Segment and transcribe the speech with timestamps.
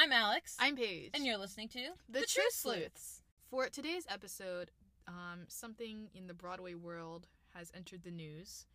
[0.00, 0.56] I'm Alex.
[0.60, 1.10] I'm Paige.
[1.12, 3.22] and you're listening to the, Truth Sleuths.
[3.50, 4.70] For today's episode,
[5.08, 8.66] um, something in the Broadway world has entered the news,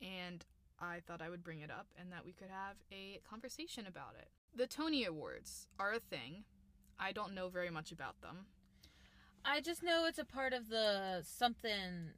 [0.00, 0.44] and
[0.80, 4.16] I thought I would bring it up and that we could have a conversation about
[4.18, 4.26] it.
[4.56, 6.42] The Tony Awards are a thing.
[6.98, 8.46] I don't know very much about them.
[9.44, 12.10] I just know it's a part of the something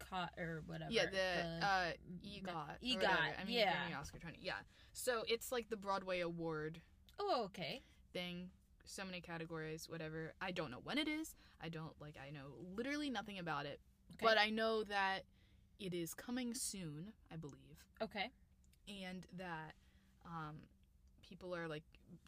[0.00, 0.90] caught or whatever.
[0.90, 1.92] Yeah, the, uh,
[2.26, 2.82] EGOT.
[2.82, 3.06] EGOT.
[3.40, 3.72] I mean, yeah.
[3.72, 4.38] Grammy, Oscar, Tony.
[4.42, 4.54] Yeah.
[4.92, 6.80] So it's like the Broadway award
[7.18, 7.82] oh, okay.
[8.12, 8.50] thing.
[8.86, 10.34] So many categories, whatever.
[10.42, 11.34] I don't know when it is.
[11.62, 12.16] I don't like.
[12.24, 13.80] I know literally nothing about it.
[14.16, 14.26] Okay.
[14.26, 15.20] But I know that
[15.80, 17.12] it is coming soon.
[17.32, 18.30] I believe, Okay.
[18.88, 19.72] and that
[20.26, 20.56] um,
[21.26, 21.82] people are like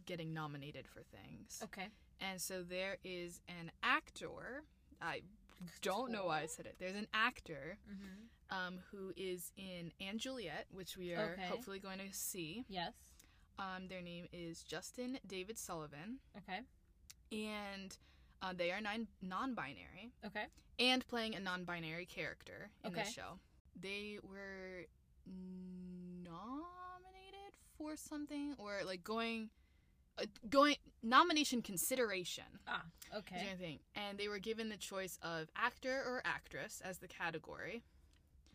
[0.06, 1.60] getting nominated for things.
[1.64, 1.88] Okay.
[2.20, 4.64] And so there is an actor.
[5.02, 5.20] I
[5.82, 6.76] don't know why I said it.
[6.78, 8.56] There's an actor Mm-hmm.
[8.66, 11.46] um, who is in & Juliet, which we are Okay.
[11.48, 12.64] hopefully going to see.
[12.68, 12.92] Yes.
[13.58, 16.60] Um, their name is Justin David Sullivan, Okay.
[17.32, 17.96] and
[18.42, 20.44] uh, they are nine non-binary Okay.
[20.78, 23.04] and playing a non-binary character in Okay.
[23.04, 23.38] this show.
[23.80, 24.84] They were
[26.22, 29.48] nominated for something, or like going,
[30.18, 32.44] uh, going nomination consideration.
[32.68, 32.82] Ah.
[33.16, 33.54] Okay.
[33.58, 33.78] thing.
[33.94, 37.82] And they were given the choice of actor or actress as the category.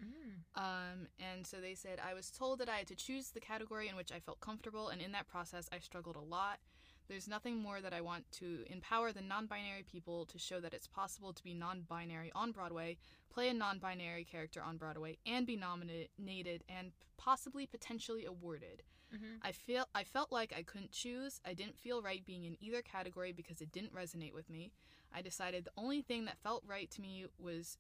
[0.04, 0.62] Mm.
[0.62, 3.88] Um, and so they said, I was told that I had to choose the category
[3.88, 6.60] in which I felt comfortable, and in that process, I struggled a lot.
[7.08, 10.74] There's nothing more that I want to empower the non binary people to show that
[10.74, 12.98] it's possible to be non binary on Broadway,
[13.30, 18.84] play a non binary character on Broadway, and be nominated and possibly potentially awarded.
[19.14, 19.38] Mm-hmm.
[19.42, 21.42] I feel I felt like I couldn't choose.
[21.46, 24.72] I didn't feel right being in either category because it didn't resonate with me.
[25.14, 27.78] I decided the only thing that felt right to me was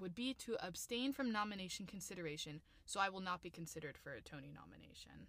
[0.00, 4.20] would be to abstain from nomination consideration, so I will not be considered for a
[4.20, 5.26] Tony nomination.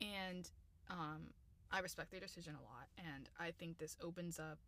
[0.00, 0.48] And
[0.90, 1.30] um,
[1.70, 4.58] I respect their decision a lot, and I think this opens up.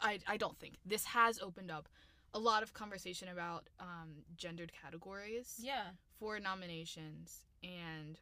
[0.00, 1.88] I I don't think this has opened up
[2.34, 5.84] a lot of conversation about um, gendered categories Yeah.
[6.18, 8.18] for nominations and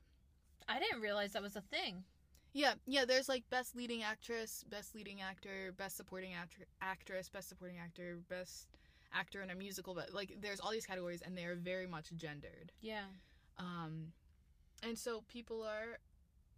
[0.69, 2.05] I didn't realize that was a thing.
[2.53, 3.05] Yeah, yeah.
[3.05, 8.19] There's like best leading actress, best leading actor, best supporting actor, actress, best supporting actor,
[8.31, 8.69] best
[9.15, 9.95] actor in a musical.
[9.95, 12.73] But like, there's all these categories, and they are very much gendered.
[12.81, 13.05] Yeah.
[13.59, 14.13] Um,
[14.83, 15.99] and so people are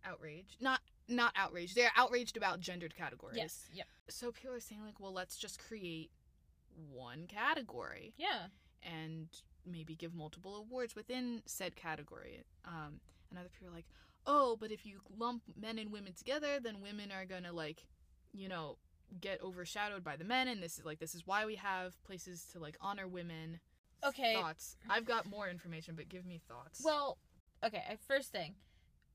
[0.04, 0.60] outraged.
[0.60, 1.76] Not not outraged.
[1.76, 3.36] They're outraged about gendered categories.
[3.36, 3.66] Yes.
[3.72, 3.86] Yep.
[4.08, 6.10] So people are saying like, well, let's just create
[6.90, 8.46] one category Yeah.
[8.82, 9.28] and
[9.64, 12.42] maybe give multiple awards within said category.
[12.64, 13.00] Um,
[13.30, 13.86] and other people are like,
[14.26, 17.84] oh, but if you lump men and women together, then women are gonna like,
[18.32, 18.76] you know,
[19.20, 22.44] get overshadowed by the men, and this is like this is why we have places
[22.52, 23.60] to like honor women.
[24.04, 24.34] Okay.
[24.34, 24.76] Thoughts?
[24.88, 26.82] I've got more information, but give me thoughts.
[26.84, 27.18] Well,
[27.64, 27.82] okay.
[28.06, 28.54] First thing,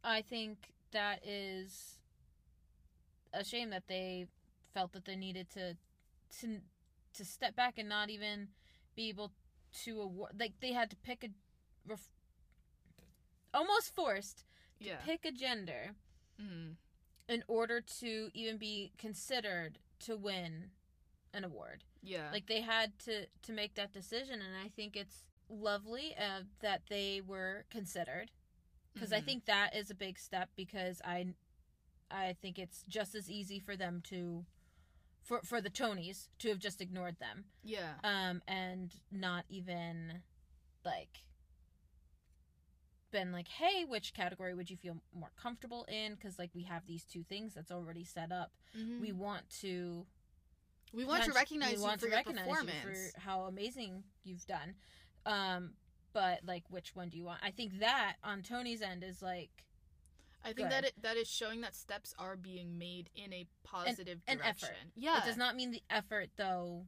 [0.04, 1.98] I think that is
[3.34, 4.26] a shame that they
[4.74, 5.78] felt that they needed to
[6.40, 6.60] to
[7.14, 8.50] to step back and not even
[8.96, 9.32] be able
[9.84, 10.32] to award.
[10.40, 11.30] Like they had to pick a
[11.88, 12.10] ref,
[13.54, 14.46] almost forced
[14.82, 14.96] to yeah.
[15.06, 15.96] pick a gender
[16.42, 16.76] Mhm.
[17.28, 20.72] In order to even be considered to win
[21.34, 21.84] an award.
[22.04, 22.30] Yeah.
[22.32, 26.82] like they had to to make that decision and i think it's lovely uh, that
[26.90, 28.32] they were considered
[28.94, 29.26] because i Mhm.
[29.26, 31.28] think that is a big step because i
[32.10, 34.46] i think it's just as easy for them to
[35.22, 37.94] for for the tonys to have just ignored them Yeah.
[38.04, 40.24] um and not even
[40.84, 41.20] like
[43.12, 46.86] been like hey which category would you feel more comfortable in because like we have
[46.88, 49.02] these two things that's already set up Mhm.
[49.02, 50.06] we want to
[50.94, 53.12] we want to recognize we you want for to your recognize you performance.
[53.14, 54.76] for how amazing you've done.
[55.26, 55.72] Um,
[56.12, 57.40] but like, which one do you want?
[57.42, 59.52] I think that on Tony's end is like
[60.44, 64.20] I think that it, that is showing that steps are being made in a positive
[64.28, 64.68] an direction.
[64.70, 64.78] effort.
[64.98, 65.20] Yeah.
[65.20, 66.88] It does not mean the effort though,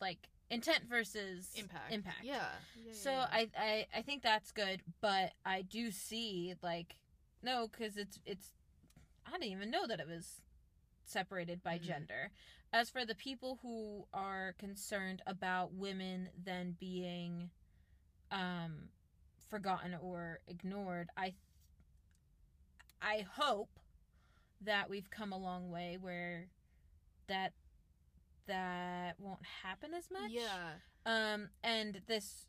[0.00, 1.92] like intent versus impact.
[1.92, 2.18] Impact.
[2.22, 2.48] Yeah.
[2.76, 3.26] Yeah, So yeah, yeah.
[3.32, 6.96] I, I I think that's good, but I do see like
[7.42, 8.52] no, because it's it's
[9.26, 10.40] I didn't even know that it was
[11.04, 11.82] separated by Mhm.
[11.82, 12.30] gender.
[12.72, 17.50] As for the people who are concerned about women then being
[18.30, 18.88] um
[19.50, 21.34] forgotten or ignored, I
[23.00, 23.78] I hope
[24.62, 26.48] that we've come a long way where
[27.28, 27.52] that
[28.46, 30.30] that won't happen as much.
[30.30, 30.74] Yeah.
[31.06, 32.46] Um, and this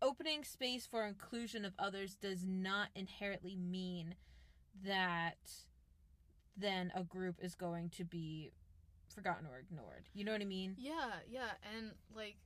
[0.00, 4.16] opening space for inclusion of others does not inherently mean
[4.84, 5.38] that
[6.56, 8.52] then a group is going to be
[9.14, 10.08] forgotten or ignored.
[10.12, 10.74] You know what I mean?
[10.78, 12.36] Yeah, yeah, and like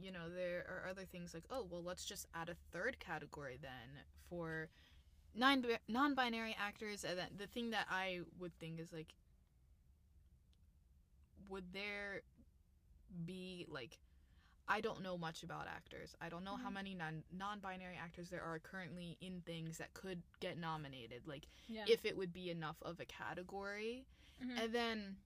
[0.00, 3.58] you know, there are other things like, oh, well, let's just add a third category
[3.60, 4.68] then for
[5.34, 9.14] non non-binary actors and the thing that I would think is like
[11.48, 12.22] would there
[13.24, 13.98] be like
[14.70, 16.14] I don't know much about actors.
[16.20, 16.74] I don't know how Mhm.
[16.74, 21.26] many non non-binary actors there are currently in things that could get nominated.
[21.26, 21.86] Like Yeah.
[21.88, 24.04] if it would be enough of a category.
[24.42, 24.58] Mhm.
[24.58, 25.16] And then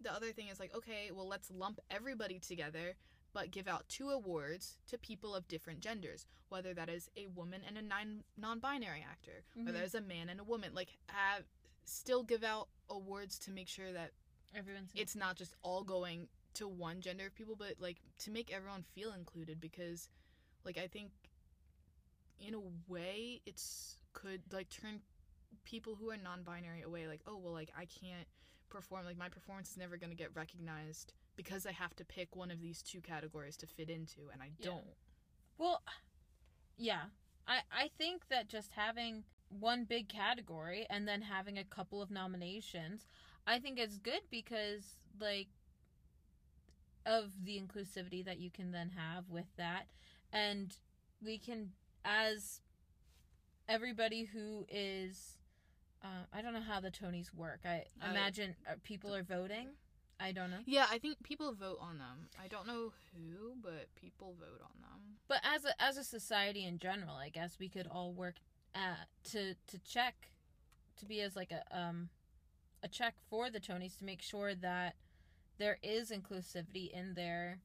[0.00, 2.96] the other thing is like, okay, well, let's lump everybody together,
[3.32, 7.64] but give out two awards to people of different genders, whether that is a woman
[7.64, 9.84] and a non non-binary actor, whether Mhm.
[9.84, 10.74] it's a man and a woman.
[10.74, 11.48] Like, have
[11.84, 14.12] still give out awards to make sure that
[14.54, 18.52] Everyone's it's not just all going to one gender of people, but like to make
[18.52, 20.08] everyone feel included because,
[20.64, 21.10] like, I think
[22.38, 22.60] in a
[22.92, 25.00] way it's could like turn
[25.64, 28.26] people who are non-binary away like oh well like i can't
[28.68, 32.36] perform like my performance is never going to get recognized because i have to pick
[32.36, 34.66] one of these two categories to fit into and i Yeah.
[34.66, 34.84] don't
[35.58, 35.80] Well,
[36.76, 37.04] yeah.
[37.46, 42.10] I I think that just having one big category and then having a couple of
[42.10, 43.06] nominations,
[43.46, 45.48] I think it's good because like
[47.04, 49.86] of the inclusivity that you can then have with that
[50.32, 50.74] and
[51.24, 51.70] we can
[52.04, 52.60] as
[53.68, 55.38] everybody who is
[56.04, 57.60] uh, I don't know how the Tonys work.
[57.64, 59.68] I I- imagine uh, people are voting.
[60.18, 60.60] I don't know.
[60.64, 64.80] yeah i think people vote on them i don't know who but people vote on
[64.80, 68.36] them But as a as a society in general, I guess we could all work
[68.74, 70.30] at to to check
[70.96, 72.08] to be as like a um
[72.82, 74.94] a check for the Tonys to make sure that
[75.58, 77.60] there is inclusivity in their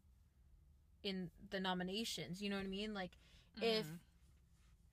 [1.04, 2.42] in the nominations.
[2.42, 2.94] You know what I mean?
[2.94, 3.18] Like
[3.62, 4.00] If- Mhm.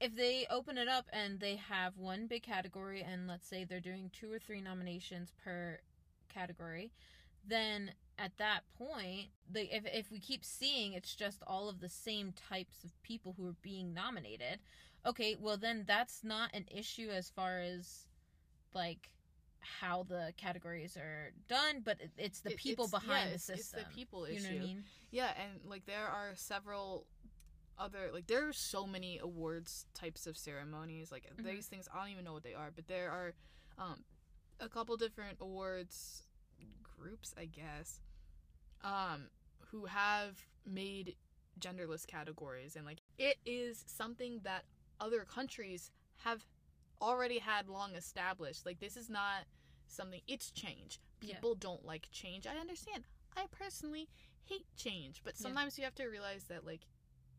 [0.00, 3.80] if they open it up and they have one big category and let's say they're
[3.80, 5.80] doing two or three nominations per
[6.28, 6.92] category,
[7.44, 11.88] then at that point, the if if we keep seeing it's just all of the
[11.88, 14.60] same types of people who are being nominated,
[15.06, 18.06] okay, well then that's not an issue as far as
[18.74, 19.10] like
[19.60, 23.58] how the categories are done, but it's the people it's- behind yeah, the system.
[23.58, 24.84] it's the people You issue know what I mean?
[25.10, 27.06] Yeah, and like there are several
[27.78, 31.10] other like there are so many awards types of ceremonies.
[31.12, 31.44] Like Mhm.
[31.44, 33.34] these things I don't even know what they are, but there are
[33.78, 34.04] um
[34.60, 36.24] a couple different awards
[36.82, 38.00] groups, I guess,
[38.82, 39.30] um
[39.70, 41.16] who have made
[41.60, 44.64] genderless categories and like it is something that
[45.00, 45.90] other countries
[46.24, 46.44] have
[47.00, 48.64] already had long established.
[48.66, 49.44] Like this is not
[49.86, 51.00] something it's change.
[51.20, 51.34] Yeah.
[51.34, 52.46] People don't like change.
[52.46, 53.04] I understand.
[53.36, 54.08] I personally
[54.44, 55.42] hate change, but Yeah.
[55.44, 56.80] sometimes you have to realize that like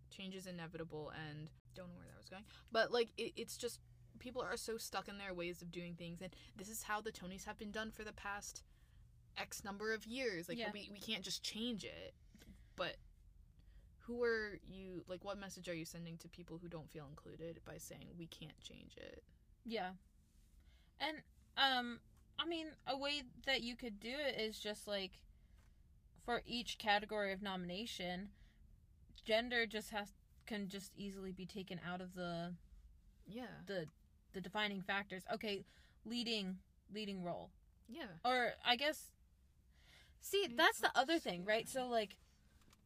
[0.09, 2.45] change is inevitable and don't know where that was going.
[2.71, 3.79] But like it, it's just
[4.19, 7.11] people are so stuck in their ways of doing things and this is how the
[7.11, 8.63] Tonys have been done for the past
[9.37, 10.49] X number of years.
[10.49, 10.71] Like Yeah.
[10.73, 12.13] we we can't just change it.
[12.75, 12.97] But
[13.99, 17.59] who are you like what message are you sending to people who don't feel included
[17.65, 19.23] by saying we can't change it?
[19.69, 19.91] Yeah.
[20.99, 21.17] And
[21.57, 21.99] um
[22.39, 25.11] I mean a way that you could do it is just like
[26.25, 28.29] for each category of nomination
[29.25, 30.13] gender just has
[30.47, 32.55] can just easily be taken out of the
[33.27, 33.61] Yeah.
[33.67, 33.85] the
[34.33, 35.23] the defining factors.
[35.33, 35.65] Okay,
[36.05, 36.57] leading
[36.91, 37.51] leading role.
[37.87, 38.17] Yeah.
[38.25, 39.11] Or I guess
[40.21, 41.67] See, Maybe that's the other thing, right?
[41.69, 42.15] So like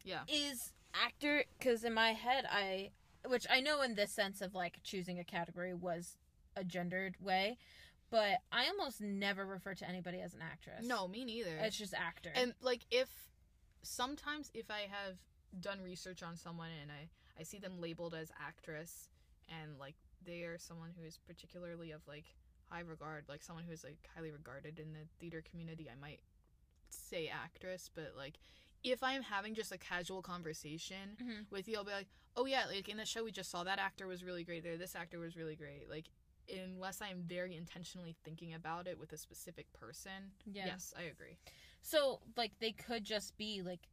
[0.03, 0.23] Yeah.
[0.27, 2.91] is actor cuz in my head I
[3.25, 6.17] which I know in this sense of like choosing a category was
[6.55, 7.57] a gendered way,
[8.09, 10.85] but I almost never refer to anybody as an actress.
[10.85, 11.55] No, me neither.
[11.57, 12.31] It's just actor.
[12.35, 13.09] and like if
[13.81, 15.17] sometimes if I have
[15.59, 19.09] done research on someone and I I see them labeled as actress
[19.49, 19.95] and like
[20.25, 22.25] they are someone who is particularly of like
[22.69, 26.21] high regard, like someone who is like highly regarded in the theater community, I might
[26.89, 28.35] say actress, but like
[28.83, 31.49] if I'm having just a casual conversation Mhm.
[31.51, 33.79] with you, I'll be like, "Oh yeah, like in the show we just saw that
[33.79, 34.77] actor was really great there.
[34.77, 36.05] This actor was really great." Like
[36.51, 40.31] unless I am very intentionally thinking about it with a specific person.
[40.45, 40.65] Yeah.
[40.67, 41.37] Yes, I agree.
[41.81, 43.87] So like they could just be like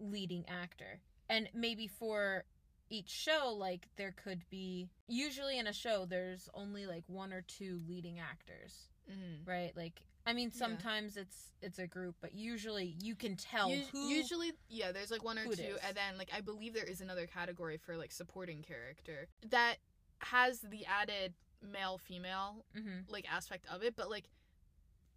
[0.00, 1.00] leading actor.
[1.28, 2.44] And maybe for
[2.90, 7.42] each show like there could be usually in a show there's only like one or
[7.42, 9.46] two leading actors, Mm.
[9.46, 9.76] right?
[9.76, 10.58] Like I mean Yeah.
[10.58, 15.10] sometimes it's it's a group, but usually you can tell Us- who usually yeah there's
[15.10, 18.12] like one or two and then like i believe there is another category for like
[18.12, 19.76] supporting character that
[20.20, 23.04] has the added male female Mhm.
[23.10, 24.28] like aspect of it but like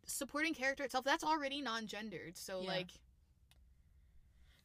[0.05, 2.67] supporting character itself that's already non-gendered so Yeah.
[2.67, 2.91] like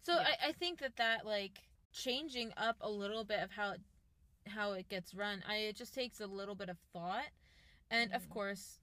[0.03, 0.35] So Yeah.
[0.41, 3.81] I, I think that that like changing up a little bit of how it,
[4.47, 7.27] how it gets run, I it just takes a little bit of thought,
[7.91, 8.31] and of Mhm.
[8.31, 8.79] course,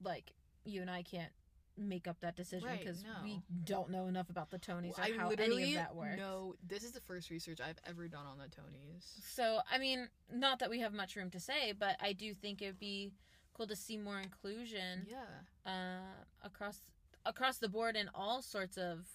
[0.00, 0.32] like
[0.64, 1.32] you and I can't
[1.76, 5.10] make up that decision Right, because we don't know enough about the Tonys or I
[5.16, 6.16] how any of that works.
[6.16, 9.04] know this is the first research I've ever done on the Tonys.
[9.34, 12.62] So, I mean, not that we have much room to say, but I do think
[12.62, 13.12] it'd be
[13.54, 15.70] cool to see more inclusion Yeah.
[15.70, 16.80] uh, across
[17.26, 19.06] across the board in all sorts of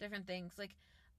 [0.00, 0.54] different things.
[0.58, 0.74] Like,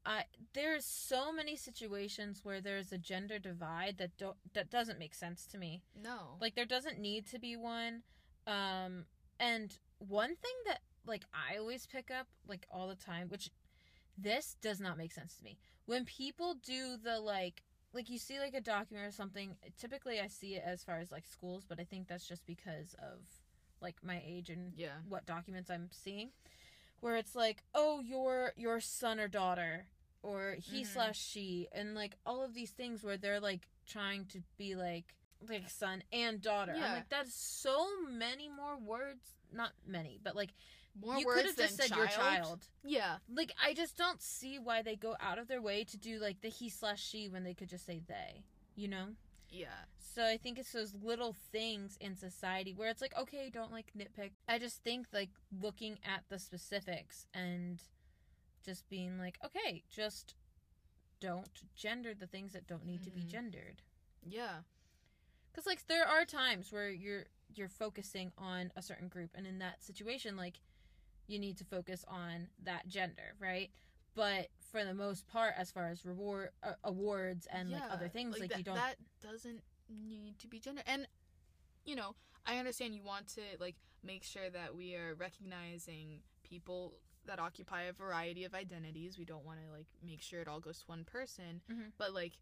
[0.05, 5.15] I there's so many situations where there's a gender divide that don't that doesn't make
[5.15, 5.81] sense to me.
[5.99, 6.37] No.
[6.39, 8.03] Like, there doesn't need to be one.
[8.45, 9.05] Um,
[9.39, 13.49] and one thing that like I always pick up like all the time, which
[14.17, 15.57] this does not make sense to me.
[15.85, 20.27] When people do the like like you see like a document or something, typically I
[20.27, 23.19] see it as far as like schools, but I think that's just because of
[23.81, 24.97] like my age and yeah.
[25.07, 26.31] what documents I'm seeing.
[27.01, 29.87] Where it's like, oh, your your son or daughter
[30.23, 30.87] or he Mhm.
[30.87, 35.15] slash she and like all of these things where they're like trying to be like
[35.49, 36.73] like son and daughter.
[36.73, 36.93] I'm Yeah.
[36.93, 39.35] like, that's so many more words.
[39.51, 40.51] Not many, but like
[40.99, 41.99] More you could words have than just said child.
[41.99, 42.67] your child.
[42.83, 43.17] Yeah.
[43.33, 46.41] Like I just don't see why they go out of their way to do like
[46.41, 48.43] the he slash she when they could just say they.
[48.75, 49.07] You know?
[49.49, 49.85] Yeah.
[49.97, 53.91] So I think it's those little things in society where it's like, okay, don't like
[53.97, 54.31] nitpick.
[54.49, 55.29] I just think like
[55.61, 57.81] looking at the specifics and
[58.65, 60.33] just being like, okay, just
[61.21, 63.27] don't gender the things that don't need to be Mhm.
[63.27, 63.81] gendered.
[64.23, 64.63] Yeah.
[65.55, 69.59] Cuz like there are times where you're you're focusing on a certain group and in
[69.59, 70.59] that situation like
[71.27, 73.71] you need to focus on that gender, right?
[74.13, 78.39] But for the most part as far as reward uh, awards and like other things
[78.39, 80.83] like, that, you don't That doesn't need to be gender.
[80.85, 81.07] And
[81.85, 86.95] you know, I understand you want to like make sure that we are recognizing people
[87.25, 89.17] that occupy a variety of identities.
[89.17, 91.61] We don't want to like make sure it all goes to one person.
[91.71, 91.91] Mhm.
[91.97, 92.33] But like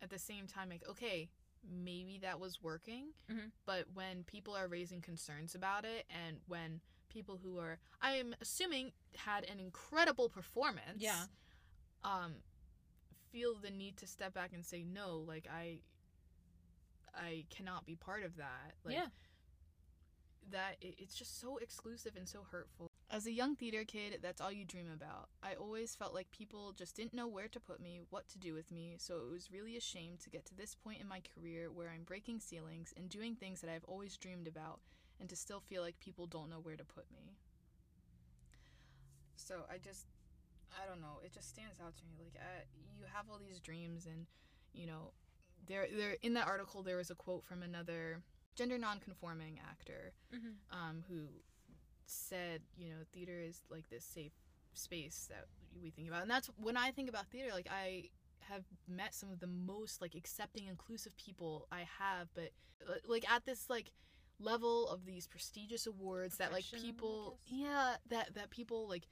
[0.00, 1.28] at the same time like okay,
[1.70, 3.12] maybe that was working.
[3.28, 3.50] Mhm.
[3.64, 8.92] But when people are raising concerns about it and when people who are I'm assuming
[9.16, 11.26] had an incredible performance Yeah.
[12.04, 12.42] um
[13.32, 15.80] feel the need to step back and say no like i
[17.14, 19.06] i cannot be part of that like Yeah.
[20.50, 24.40] that it, it's just so exclusive and so hurtful as a young theater kid that's
[24.42, 27.80] all you dream about i always felt like people just didn't know where to put
[27.80, 30.54] me what to do with me so it was really a shame to get to
[30.54, 34.16] this point in my career where i'm breaking ceilings and doing things that i've always
[34.18, 34.80] dreamed about
[35.18, 37.36] and to still feel like people don't know where to put me
[39.36, 40.06] so i just
[40.82, 41.20] I don't know.
[41.24, 42.16] It just stands out to me.
[42.22, 42.64] Like I,
[42.98, 44.26] you have all these dreams, and
[44.74, 45.12] you know,
[45.66, 48.20] there, there in that article there was a quote from another
[48.56, 50.76] gender nonconforming actor, Mm-hmm.
[50.76, 51.28] um, who
[52.06, 54.32] said, you know, theater is like this safe
[54.74, 55.46] space that
[55.82, 57.50] we think about, and that's when I think about theater.
[57.52, 58.10] Like I
[58.48, 62.50] have met some of the most like accepting, inclusive people I have, but
[62.88, 63.90] uh, like at this like
[64.38, 69.08] level of these prestigious awards that like people, yeah, that that people like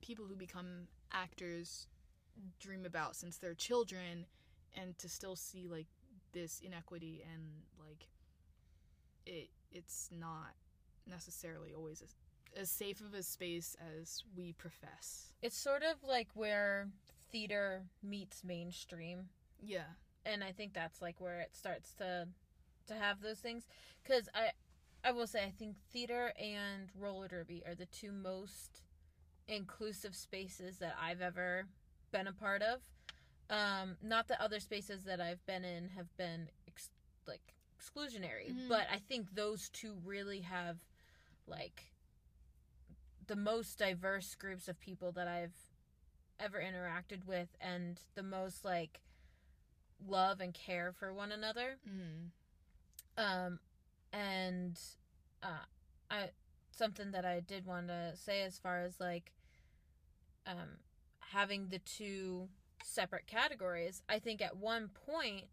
[0.00, 1.86] people who become actors
[2.58, 4.24] dream about since they're children
[4.74, 5.86] and to still see like
[6.32, 7.42] this inequity and
[7.78, 8.06] like
[9.26, 10.54] it it's not
[11.06, 12.14] necessarily always as,
[12.56, 16.88] as safe of a space as we profess It's sort of like where
[17.32, 19.28] theater meets mainstream,
[19.62, 19.84] yeah
[20.26, 22.28] and I think that's like where it starts to
[22.88, 23.66] to have those things.
[24.02, 24.50] Because I
[25.02, 28.82] I will say I think theater and roller derby are the two most
[29.48, 31.66] inclusive spaces that I've ever
[32.12, 32.80] been a part of.
[33.48, 36.90] Um, not that other spaces that I've been in have been ex-
[37.26, 38.68] like exclusionary, Mhm.
[38.68, 40.78] but I think those two really have
[41.46, 41.92] like
[43.26, 45.56] the most diverse groups of people that I've
[46.38, 49.00] ever interacted with and the most like
[50.08, 52.30] love and care for one another mm.
[53.22, 53.58] um
[54.14, 54.80] and
[55.42, 55.64] uh
[56.10, 56.30] i
[56.70, 59.32] something that i did want to say as far as like
[60.46, 60.78] um
[61.18, 62.48] having the two
[62.82, 65.44] separate categories i think at one point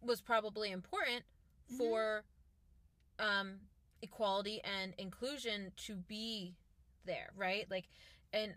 [0.00, 1.24] was probably important
[1.72, 1.78] Mhm.
[1.78, 2.24] for
[3.18, 3.58] um
[4.02, 6.54] equality and inclusion to be
[7.04, 7.66] there right?
[7.70, 7.88] Like
[8.32, 8.54] and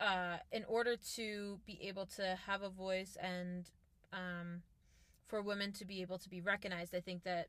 [0.00, 3.70] uh in order to be able to have a voice and
[4.12, 4.62] um
[5.28, 7.48] for women to be able to be recognized i think that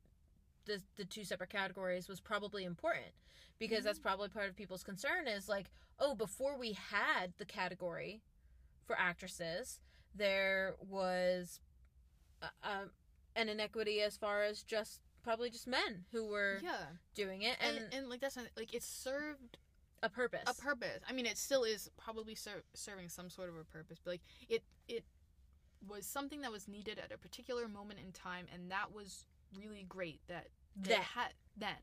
[0.65, 3.13] the the two separate categories was probably important
[3.57, 8.21] because that's probably part of people's concern is like oh before we had the category
[8.85, 9.79] for actresses
[10.13, 11.59] there was
[12.43, 12.91] uh, um
[13.35, 17.77] an inequity as far as just probably just men who were yeah doing it and,
[17.77, 19.57] and, and like that's not, like it served
[20.03, 23.55] a purpose a purpose i mean it still is probably ser- serving some sort of
[23.55, 25.03] a purpose but like it it
[25.87, 29.25] was something that was needed at a particular moment in time and that was
[29.57, 31.01] really great that they Then.
[31.01, 31.75] had then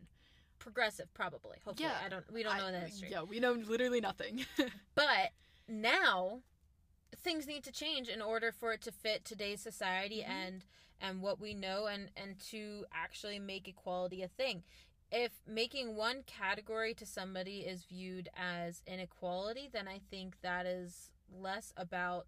[0.58, 1.58] progressive probably.
[1.64, 1.88] Hopefully.
[1.88, 2.04] Yeah.
[2.04, 3.08] I don't we don't know I- the history.
[3.10, 4.44] Yeah, we know literally nothing.
[4.94, 5.30] But
[5.66, 6.42] now
[7.16, 10.28] things need to change in order for it to fit today's society Mhm.
[10.30, 10.64] and
[11.02, 14.62] and what we know and and to actually make equality a thing.
[15.10, 21.10] If making one category to somebody is viewed as inequality, then I think that is
[21.30, 22.26] less about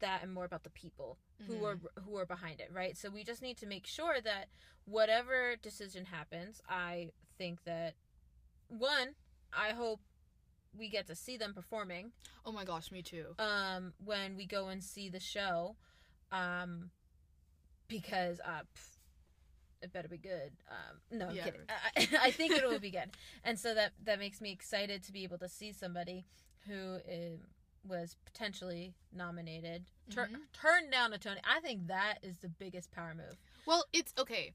[0.00, 1.64] that and more about the people who Mhm.
[1.64, 2.96] are who are behind it, right?
[2.96, 4.48] So we just need to make sure that
[4.86, 7.94] whatever decision happens, I think that
[8.68, 9.14] one,
[9.52, 10.00] I hope
[10.76, 12.12] we get to see them performing
[12.44, 13.34] oh my gosh, me too.
[13.38, 15.76] um when we go and see the show
[16.34, 16.90] um
[17.88, 18.88] because uh pff,
[19.82, 21.44] it better be good um no I'm Yeah.
[21.44, 23.10] kidding I, I think it will be good
[23.44, 26.24] and so that that makes me excited to be able to see somebody
[26.66, 27.40] who is,
[27.86, 30.40] was potentially nominated tur- Mhm.
[30.52, 33.36] turned down a tony i think that is the biggest power move
[33.66, 34.52] Well, it's okay.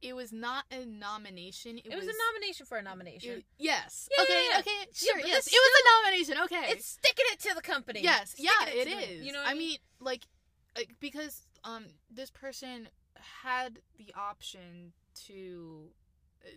[0.00, 1.78] It was not a nomination.
[1.78, 4.08] It, it, was, a nomination for a nomination it- yes.
[4.10, 4.32] Yeah, okay.
[4.32, 4.58] yeah, yeah.
[4.58, 4.90] Okay.
[4.92, 5.18] Sure.
[5.20, 5.46] yes.
[5.46, 6.34] It was a nomination.
[6.44, 6.72] Okay.
[6.72, 8.30] it's sticking it to the company yes.
[8.30, 8.66] Sticking Yeah.
[8.80, 9.22] It to them.
[9.24, 10.24] you know what I mean, like,
[10.76, 12.88] like, because um, this person
[13.42, 14.92] had the option
[15.26, 15.90] to.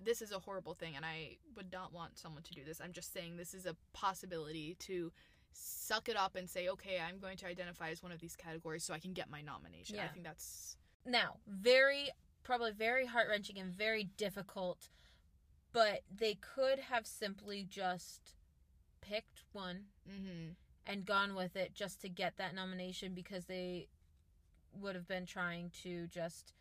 [0.03, 2.81] This is a horrible thing, and I would not want someone to do this.
[2.83, 5.11] I'm just saying this is a possibility to
[5.53, 8.83] suck it up and say, okay, I'm going to identify as one of these categories
[8.83, 9.99] so I can get my nomination.
[9.99, 12.09] I think that's now very
[12.43, 14.89] probably very heart-wrenching and very difficult
[15.75, 18.35] but they could have simply just
[19.01, 20.51] picked one mm-hmm.
[20.87, 23.89] and gone with it just to get that nomination because they
[24.79, 26.53] would have been trying to just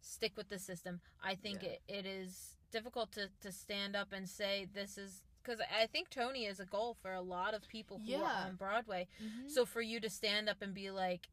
[0.00, 1.70] stick with the system i think Yeah.
[1.70, 6.08] it, it is difficult to, to stand up and say this is because i think
[6.08, 8.22] tony is a goal for a lot of people who Yeah.
[8.22, 9.48] are on broadway Mm-hmm.
[9.48, 11.28] so for you to stand up and be like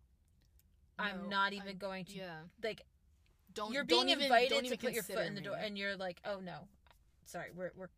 [1.00, 2.39] i'm No, not even I'm- going to yeah.
[2.63, 2.82] like
[3.53, 5.58] Don't you're don't being even- invited don't to even put your foot in the door
[5.58, 5.65] me.
[5.65, 6.67] and you're like oh no
[7.25, 7.89] sorry we're, we're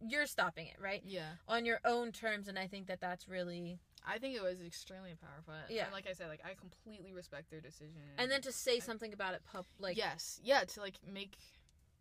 [0.00, 3.78] you're stopping it right yeah, on your own terms and i think that that's really
[4.06, 5.54] I think it was extremely powerful.
[5.68, 5.84] Yeah.
[5.84, 8.02] and like I said, like I completely respect their decision.
[8.18, 11.36] and then to say something about it pub like yes, yeah, to like make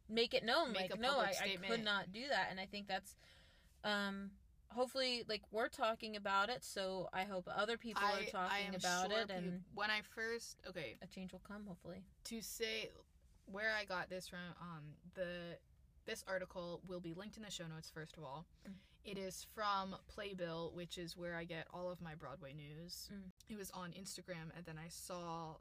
[0.09, 2.65] make it known Make like a no I, I could not do that and i
[2.65, 3.15] think that's
[3.85, 4.31] um
[4.67, 8.75] hopefully like we're talking about it so i hope other people I, are I talking
[8.75, 12.41] about sure it peop- and when I first okay a change will come hopefully to
[12.41, 12.89] say
[13.45, 15.57] where I got this from, um, the
[16.05, 17.89] this article will be linked in the show notes.
[17.93, 18.73] First of all, Mm.
[19.03, 23.09] It is from Playbill, which is where I get all of my Broadway news.
[23.13, 23.31] Mm.
[23.49, 25.55] It was on Instagram, and then I saw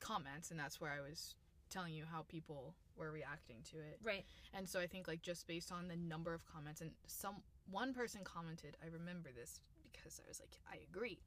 [0.00, 1.34] comments, and that's where I was
[1.70, 3.98] telling you how people were reacting to it.
[4.04, 7.36] right And so I think like just based on the number of comments and some
[7.70, 9.60] one person commented, I remember this
[9.90, 11.18] because I was like, I agree.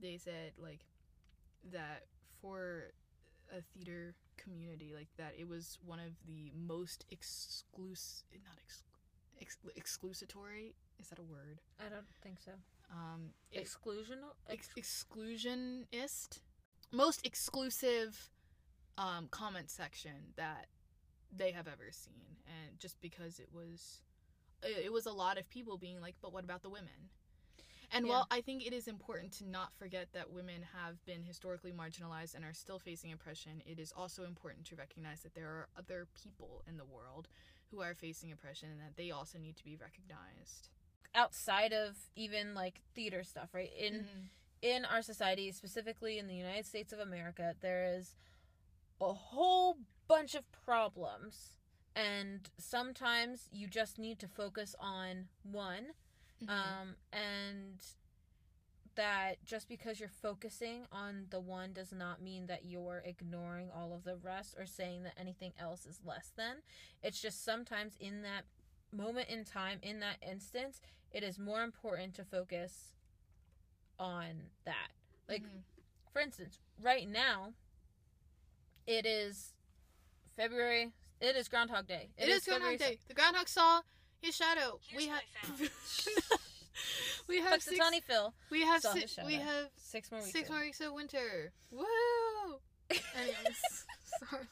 [0.00, 0.86] They said like
[1.72, 2.04] that
[2.40, 2.92] for
[3.52, 8.82] a theater community like that it was one of the most exclusive not ex,
[9.40, 11.60] ex, exclusatory is that a word?
[11.80, 12.52] I don't think so.
[12.90, 14.18] Um exclusion
[14.48, 16.40] ex- exclusionist?
[16.92, 18.30] Most exclusive
[18.98, 20.66] um comment section that
[21.36, 24.02] they have ever seen and just because it was
[24.62, 27.10] it, it was a lot of people being like but what about the women?
[27.92, 28.12] And Yeah.
[28.12, 32.34] while I think it is important to not forget that women have been historically marginalized
[32.34, 36.08] and are still facing oppression, it is also important to recognize that there are other
[36.20, 37.28] people in the world
[37.70, 40.68] who are facing oppression and that they also need to be recognized.
[41.14, 44.28] outside of even like theater stuff right in Mhm.
[44.60, 48.16] in our society, specifically in the United States of America, there is
[49.00, 51.56] a whole bunch of problems.
[51.94, 55.94] And sometimes you just need to focus on one.
[56.42, 56.48] Mhm.
[56.50, 57.82] Um, and
[58.96, 63.92] that just because you're focusing on the one does not mean that you're ignoring all
[63.94, 66.56] of the rest or saying that anything else is less than.
[67.02, 68.44] It's just sometimes in that
[68.92, 70.80] moment in time, in that instance,
[71.12, 72.92] it is more important to focus
[73.98, 74.90] on that.
[75.28, 75.62] Like, Mhm.
[76.12, 77.54] for instance, right now,
[78.86, 79.52] it is
[80.36, 80.92] February.
[81.20, 82.10] It is Groundhog Day.
[82.18, 82.98] it is Groundhog Day.
[83.08, 83.82] The groundhog saw
[84.20, 84.80] his shadow.
[84.82, 86.45] Here's we what have I
[87.28, 88.34] we have Fuck the six, Phil.
[88.50, 90.32] we have si- we have Six more weeks.
[90.32, 91.52] six more weeks of winter.
[91.70, 91.84] Woo!
[92.90, 93.60] Anyways,
[94.30, 94.42] sorry.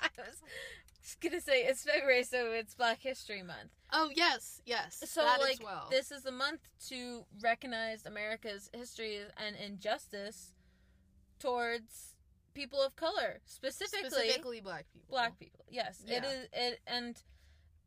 [0.00, 3.70] I was gonna say it's February, so it's Black History Month.
[3.92, 5.02] Oh yes, yes.
[5.06, 5.86] So that like as well.
[5.90, 10.52] this is a month to recognize America's history and injustice
[11.38, 12.14] towards
[12.54, 15.08] people of color, specifically, specifically black people.
[15.10, 15.64] black people.
[15.70, 16.30] Yes, it Yeah.
[16.30, 16.48] is.
[16.52, 17.16] It and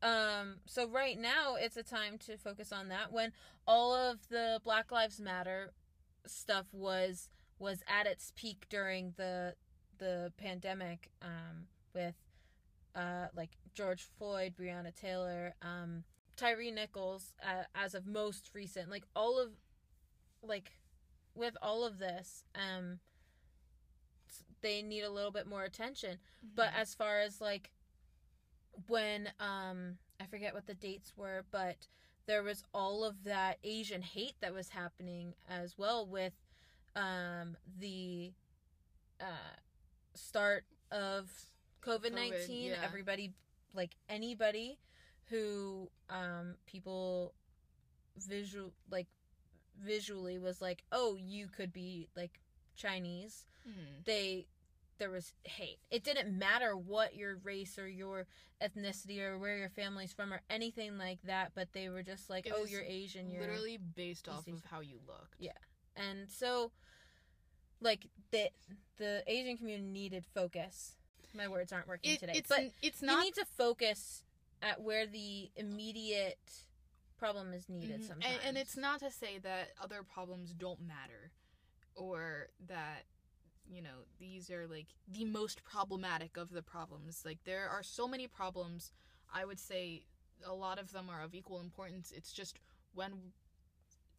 [0.01, 0.55] um.
[0.65, 3.11] So right now it's a time to focus on that.
[3.11, 3.31] When
[3.67, 5.71] all of the Black Lives Matter
[6.25, 7.29] stuff was
[7.59, 9.55] was at its peak during the
[9.97, 12.15] the pandemic um with
[12.95, 16.03] uh, like George Floyd, Breonna Taylor, um,
[16.37, 19.49] Tyre Nichols, uh, as of most recent, like all of,
[20.41, 20.79] like,
[21.35, 22.99] with all of this, um,
[24.61, 26.17] they need a little bit more attention.
[26.55, 26.81] But Mm-hmm.
[26.81, 27.71] as far as like
[28.87, 31.87] when um I forget what the dates were, but
[32.27, 36.33] there was all of that Asian hate that was happening as well with
[36.95, 38.31] um the
[39.21, 39.55] uh
[40.13, 41.29] start of
[41.81, 42.71] COVID nineteen.
[42.71, 42.77] yeah.
[42.83, 43.33] Everybody
[43.73, 44.79] like anybody
[45.29, 47.33] who um people
[48.17, 49.07] visual like
[49.83, 52.39] visually was like, Oh, you could be like
[52.75, 54.05] Chinese Mhm.
[54.05, 54.45] they
[54.97, 55.79] there was hate.
[55.91, 58.27] It didn't matter what your race or your
[58.61, 62.45] ethnicity or where your family's from or anything like that, but they were just like,
[62.45, 65.35] It "Oh, you're Asian, you're." literally based off East of how you looked.
[65.39, 65.51] Yeah.
[65.95, 66.71] And so
[67.81, 68.49] like the
[68.97, 70.95] the Asian community needed focus.
[71.33, 72.33] My words aren't working It, today.
[72.35, 74.23] it's but it's you not need to focus
[74.61, 76.39] at where the immediate
[77.17, 78.07] problem is needed Mhm.
[78.07, 78.35] sometimes.
[78.37, 81.31] And, and it's not to say that other problems don't matter
[81.95, 83.03] or that
[83.69, 88.07] you know these are like the most problematic of the problems like there are so
[88.07, 88.91] many problems
[89.33, 90.05] i would say
[90.45, 92.59] a lot of them are of equal importance it's just
[92.93, 93.11] when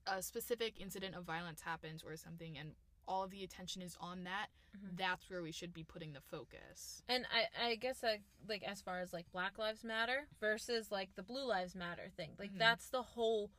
[0.06, 2.72] a specific incident of violence happens or something and
[3.08, 4.96] all of the attention is on that Mhm.
[4.96, 8.82] that's where we should be putting the focus And I, I guess I like as
[8.82, 12.34] far as like Black Lives Matter versus like the Blue Lives Matter thing.
[12.38, 12.58] Like Mhm.
[12.58, 13.50] that's the whole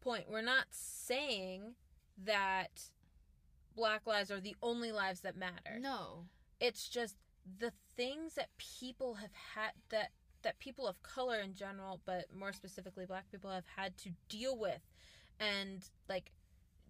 [0.00, 0.28] point.
[0.30, 1.74] We're not saying
[2.18, 2.90] that
[3.76, 5.78] Black lives are the only lives that matter.
[5.78, 6.26] no
[6.60, 7.16] It's just
[7.58, 10.10] the things that people have had that
[10.42, 14.58] that people of color in general, but more specifically black people have had to deal
[14.58, 14.80] with
[15.38, 16.32] and like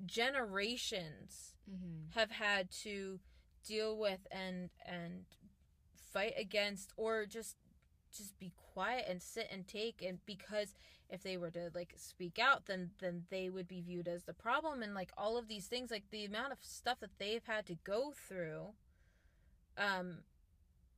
[0.07, 2.19] generations mm-hmm.
[2.19, 3.21] have had to
[3.67, 5.25] deal with and and
[6.13, 7.57] fight against or just
[8.17, 10.75] just be quiet and sit and take and because
[11.09, 14.33] if they were to like speak out then then they would be viewed as the
[14.33, 17.67] problem and like all of these things like the amount of stuff that they've had
[17.67, 18.67] to go through
[19.77, 20.19] um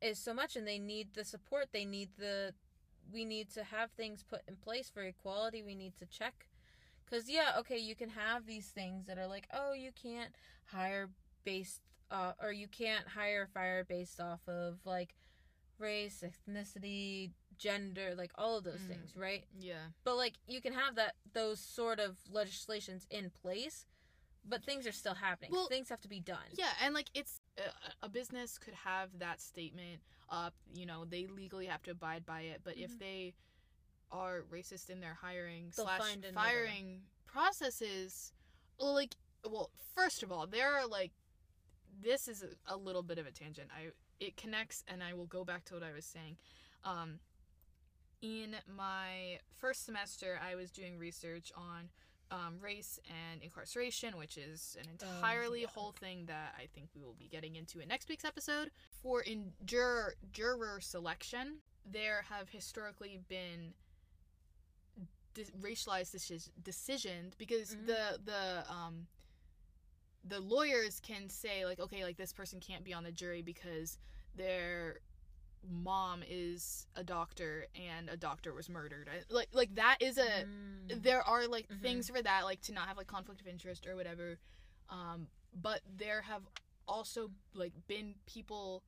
[0.00, 2.52] is so much and they need the support they need the
[3.12, 6.48] we need to have things put in place for equality we need to check
[7.04, 10.34] because yeah okay you can have these things that are like oh you can't
[10.66, 11.08] hire
[11.44, 15.14] based uh, or you can't hire fire based off of like
[15.82, 18.88] race ethnicity gender like all of those Mm.
[18.88, 23.86] things right yeah but like you can have that those sort of legislations in place
[24.44, 27.40] but things are still happening Well, things have to be done Yeah, and like it's
[27.58, 32.24] a, a business could have that statement up, you know, they legally have to abide
[32.26, 32.84] by it, but Mhm.
[32.86, 33.34] if they
[34.10, 38.32] are racist in their hiring They'll slash firing processes,
[38.78, 39.14] like,
[39.44, 41.12] well, first of all, there are like,
[42.00, 43.70] this is a, a little bit of a tangent.
[43.72, 46.36] I it connects, and I will go back to what I was saying.
[46.84, 47.18] Um,
[48.20, 51.88] in my first semester, I was doing research on
[52.30, 55.66] um, race and incarceration, which is an Oh, entirely yeah.
[55.74, 58.70] whole thing that I think we will be getting into in next week's episode.
[59.02, 63.74] For in juror juror selection, there have historically been
[65.34, 67.86] dis- racialized decis- decisions because Mhm.
[67.86, 69.08] the the um
[70.24, 73.98] the lawyers can say like okay like this person can't be on the jury because
[74.36, 75.00] their
[75.70, 81.02] mom is a doctor and a doctor was murdered like like that is a Mm.
[81.02, 81.80] there are like Mhm.
[81.80, 84.38] things for that like to not have like conflict of interest or whatever
[84.90, 86.42] um but there have
[86.88, 88.82] also like been people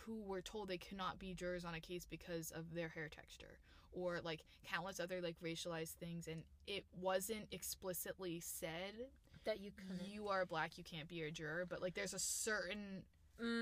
[0.00, 3.58] who were told they cannot be jurors on a case because of their hair texture
[3.92, 9.10] or like countless other like racialized things and it wasn't explicitly said
[9.44, 12.18] that you couldn't you are black you can't be a juror but like there's a
[12.18, 13.02] certain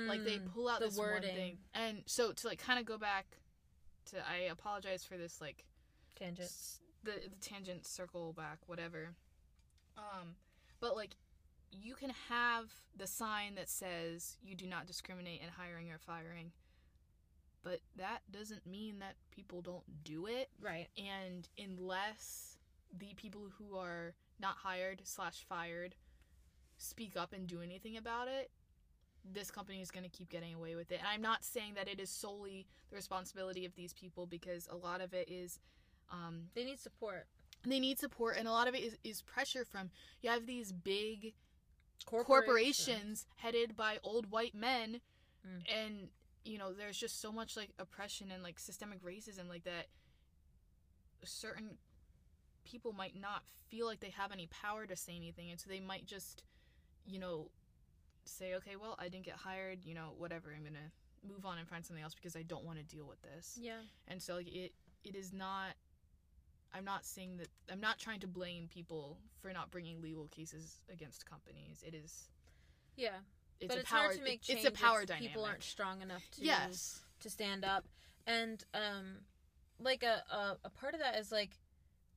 [0.09, 1.35] like they Mm, pull out the this one wording.
[1.35, 1.59] thing.
[1.75, 3.27] And so to like kind of go back
[4.07, 5.65] to i apologize for this like
[6.19, 6.49] tangent.
[6.49, 9.15] s- the, the tangent circle back whatever.
[9.97, 10.35] Um
[10.81, 11.17] but like
[11.73, 12.67] you can have
[12.97, 16.51] the sign that says you do not discriminate in hiring or firing
[17.63, 20.49] but that doesn't mean that people don't do it.
[20.61, 20.89] Right.
[20.99, 22.57] And unless
[22.99, 25.95] the people who are not hired slash fired
[26.79, 28.51] speak up and do anything about it
[29.35, 30.99] this company is going to keep getting away with it.
[30.99, 34.77] And i'm not saying that it is solely the responsibility of these people because a
[34.77, 35.59] lot of it is
[36.11, 37.27] um, they need support.
[37.67, 39.91] they need support and a lot of it is, is pressure from
[40.23, 41.35] you have these big
[42.07, 45.01] corporations, corporations headed by old white men
[45.47, 45.63] Mm.
[45.75, 46.09] and
[46.45, 49.87] you know there's just so much like oppression and like systemic racism like that
[51.25, 51.79] certain
[52.71, 55.81] people might not feel like they have any power to say anything and so they
[55.81, 56.43] might just
[57.07, 57.51] you know
[58.25, 60.91] say okay well i didn't get hired you know whatever i'm gonna
[61.27, 63.59] move on and find something else because I don't want to deal with this.
[63.61, 63.81] Yeah.
[64.09, 64.73] And so like it
[65.05, 65.75] it is not
[66.73, 70.81] I'm not saying that I'm not trying to blame people for not bringing legal cases
[70.93, 71.83] against companies.
[71.87, 72.29] It is
[72.97, 73.19] Yeah.
[73.61, 75.29] it's but a it's power hard to make it's change a power if dynamic.
[75.29, 77.01] people aren't strong enough to yes.
[77.21, 77.85] to stand up
[78.27, 79.17] and um
[79.79, 81.51] like a, a a part of that is like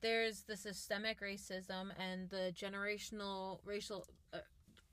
[0.03, 4.39] there's the systemic racism and the generational racial uh,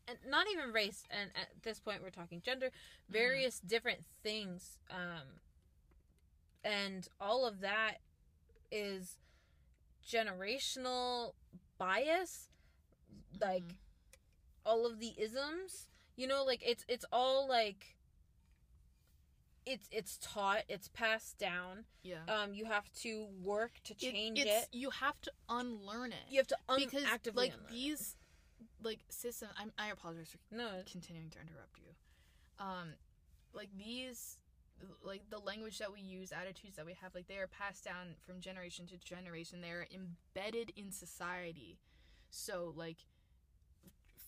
[0.09, 3.13] and not even race and at this point we're talking gender Mm-hmm.
[3.13, 5.41] various different things um
[6.65, 7.97] and all of that
[8.71, 9.19] is
[10.07, 11.35] generational
[11.79, 12.51] bias
[13.41, 13.77] like Mhm.
[14.67, 17.97] all of the isms you know like it's it's all like
[19.67, 22.17] it's it's taught it's passed down yeah.
[22.29, 26.25] um you have to work to It- change it's, it, You have to unlearn it.
[26.31, 27.75] you have to un- because actively like unlearn it.
[27.75, 28.17] these
[28.83, 31.93] like system I'm, I apologize for no continuing to interrupt you.
[32.59, 32.95] Um,
[33.53, 34.37] like these,
[35.03, 38.15] like the language that we use, attitudes that we have, like they are passed down
[38.27, 39.61] from generation to generation.
[39.61, 41.79] They are embedded in society.
[42.31, 42.99] So, like,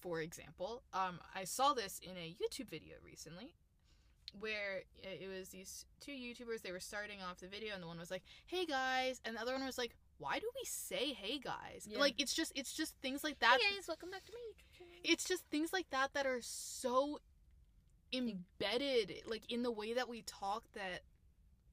[0.00, 3.54] for example, um, I saw this in a YouTube video recently.
[4.40, 7.98] Where it was these two YouTubers, they were starting off the video, and the one
[7.98, 11.38] was like, "Hey guys," and the other one was like, "Why do we say hey
[11.38, 11.98] guys?" Yeah.
[11.98, 14.78] Like it's just it's just things like that hey guys welcome back to my youtube
[14.78, 17.18] channel it's just things like that that are so
[18.12, 21.00] embedded like in the way that we talk that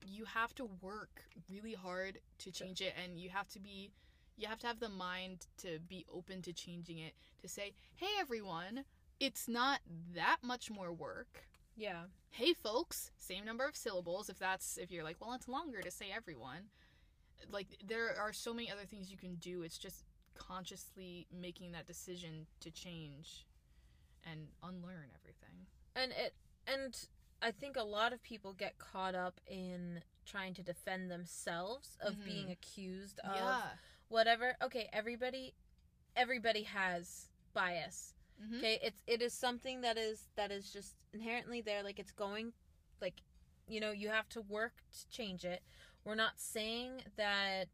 [0.05, 3.91] you have to work really hard to change it and you have to be
[4.37, 8.07] you have to have the mind to be open to changing it to say hey
[8.19, 8.85] everyone
[9.19, 9.81] it's not
[10.15, 12.03] that much more work yeah.
[12.31, 15.91] Hey folks same number of syllables if that's if you're like well it's longer to
[15.91, 16.69] say everyone.
[17.51, 19.63] Like there are so many other things you can do.
[19.63, 20.03] It's just
[20.37, 23.45] consciously making that decision to change
[24.29, 25.65] and unlearn everything.
[25.95, 26.33] And it
[26.67, 26.95] and
[27.41, 32.13] i think a lot of people get caught up in trying to defend themselves of
[32.15, 32.25] Mhm.
[32.25, 33.61] being accused of yeah.
[34.09, 34.55] whatever.
[34.61, 35.55] Okay everybody
[36.15, 38.57] everybody has bias Mhm.
[38.57, 42.53] okay it's it is something that is that is just inherently there like it's going
[43.01, 43.21] like
[43.67, 45.61] you know you have to work to change it
[46.05, 47.67] we're not saying that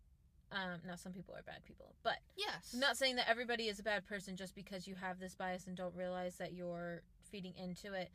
[0.52, 3.80] um now some people are bad people but yes I'm not saying that everybody is
[3.80, 7.02] a bad person just because you have this bias and don't realize that you're
[7.32, 8.12] feeding into it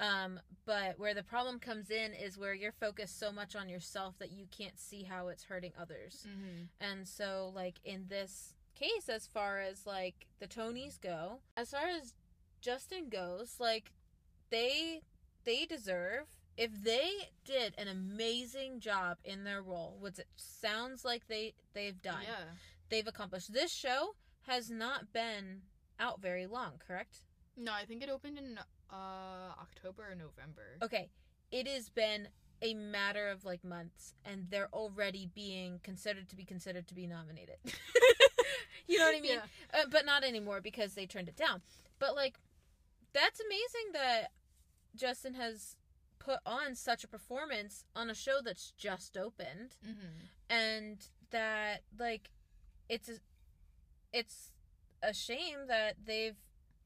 [0.00, 4.18] um but where the problem comes in is where you're focused so much on yourself
[4.18, 6.64] that you can't see how it's hurting others mm-hmm.
[6.80, 11.86] and so, like, in this case, as far as, like, the Tonys go, as far
[11.86, 12.14] as
[12.60, 13.92] Justin goes, like,
[14.50, 15.02] they,
[15.44, 17.10] they deserve, if they
[17.44, 22.52] did an amazing job in their role, which it sounds like they, they've done, yeah
[22.90, 23.52] they've accomplished.
[23.52, 25.62] This show has not been
[25.98, 27.22] out very long, correct?
[27.56, 28.58] no i think it opened in
[28.90, 31.08] uh october or november Okay,
[31.52, 32.26] it has been
[32.62, 37.06] a matter of, like, months, and they're already being considered to be considered to be
[37.06, 37.56] nominated.
[38.88, 39.32] you know what I mean?
[39.32, 39.80] Yeah.
[39.80, 41.62] uh, but not anymore because they turned it down.
[41.98, 42.38] But like,
[43.12, 44.32] that's amazing that
[44.96, 45.76] Justin has
[46.18, 50.26] put on such a performance on a show that's just opened, mm-hmm.
[50.48, 52.30] and that like,
[52.88, 53.14] it's a,
[54.12, 54.52] it's
[55.02, 56.36] a shame that they've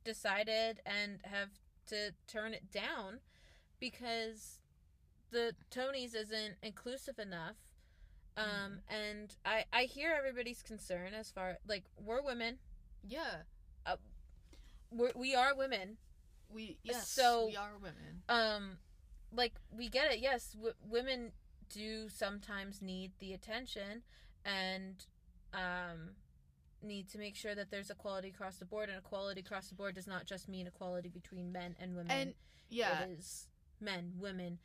[0.05, 1.51] decided and have
[1.87, 3.21] to turn it down
[3.79, 4.61] because
[5.31, 7.57] the Tonys isn't inclusive enough.
[8.39, 12.59] Um, and I I hear everybody's concern as far like we're women.
[13.07, 13.43] Yeah.
[14.91, 15.99] We're, we are women.
[16.51, 18.23] We yes So- we are women.
[18.29, 18.79] um
[19.33, 20.21] like we get it.
[20.21, 21.33] Yes w- women
[21.69, 24.03] do sometimes need the attention
[24.45, 25.05] and
[25.53, 26.13] um
[26.83, 29.95] need to make sure that there's equality across the board and equality across the board
[29.97, 32.11] does not just mean equality between men and women.
[32.11, 32.35] And
[32.71, 33.03] yeah.
[33.03, 33.49] It is
[33.81, 34.59] men women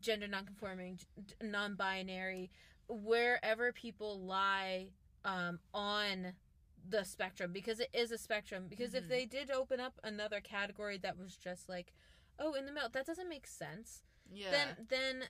[0.00, 0.98] gender nonconforming
[1.42, 2.50] non-binary
[2.88, 4.88] wherever people lie
[5.24, 6.32] um on
[6.88, 8.66] the spectrum because it is a spectrum.
[8.68, 9.08] Because if Mhm.
[9.08, 11.92] they did open up another category that was just like
[12.38, 14.50] oh in the middle that doesn't make sense yeah.
[14.50, 15.28] then then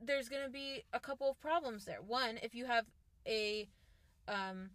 [0.00, 2.00] there's going to be a couple of problems there.
[2.02, 2.86] One if you have
[3.26, 3.68] a
[4.28, 4.70] um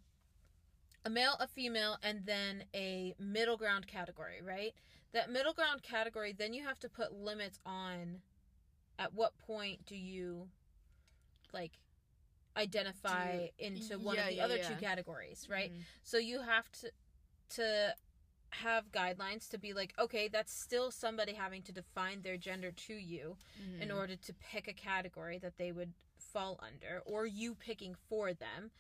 [1.06, 4.74] a male a female and then a middle ground category right?
[5.14, 8.22] That middle ground category then you have to put limits on
[9.00, 10.50] at what point do you
[11.52, 11.80] like
[12.58, 14.68] identify into one yeah, of the yeah, other yeah.
[14.70, 15.82] two categories right Mhm.
[16.04, 16.92] so you have to
[17.50, 17.96] to
[18.50, 22.94] have guidelines to be like okay that's still somebody having to define their gender to
[22.94, 23.38] you
[23.80, 23.96] in Mhm.
[23.98, 28.72] order to pick a category that they would fall under or you picking for them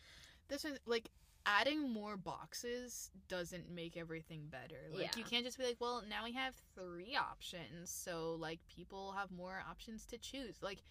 [0.49, 1.09] this is like
[1.45, 4.87] adding more boxes doesn't make everything better.
[4.93, 9.13] Like you can't just be like, well, now we have three options, so like people
[9.13, 10.61] have more options to choose.
[10.61, 10.83] Like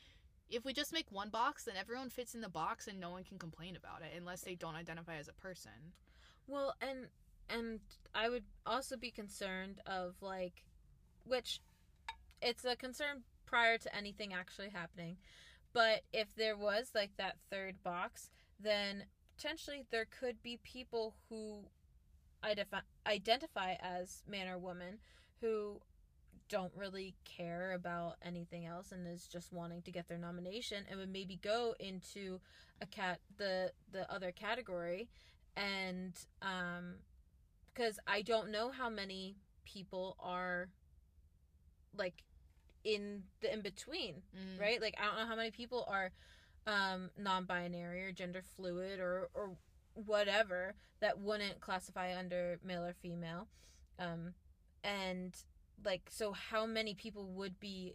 [0.51, 3.25] if we just make one box, then everyone fits in the box and no one
[3.25, 5.95] can complain about it unless they don't identify as a person.
[6.47, 7.07] Well, and
[7.49, 7.81] and
[8.15, 10.65] I would also be concerned of like
[11.25, 11.61] which
[12.43, 15.17] it's a concern prior to anything actually happening.
[15.73, 19.05] But if there was like that third box, then
[19.37, 21.65] potentially there could be people who
[22.43, 24.99] identify identify as man or woman
[25.41, 25.81] who
[26.51, 30.99] don't really care about anything else and is just wanting to get their nomination and
[30.99, 32.41] would maybe go into
[32.83, 35.09] a cat the the other category.
[35.57, 36.97] And um
[37.73, 40.69] because I don't know how many people are
[41.97, 42.25] like
[42.85, 44.61] in the in between Mm.
[44.61, 44.81] right?
[44.81, 46.11] Like I don't know how many people are
[46.67, 49.57] um non-binary or gender fluid or or
[49.95, 53.47] whatever that wouldn't classify under male or female.
[53.99, 54.35] Um
[54.83, 55.37] and
[55.85, 57.95] like so how many people would be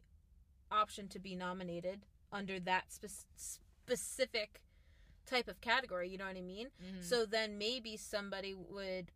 [0.71, 3.51] option to be nominated under that spe-
[3.85, 4.61] specific
[5.25, 7.03] type of category you know what i mean Mhm.
[7.03, 9.11] so then maybe somebody would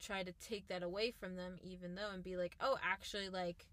[0.00, 3.66] try to take that away from them even though and be like oh actually like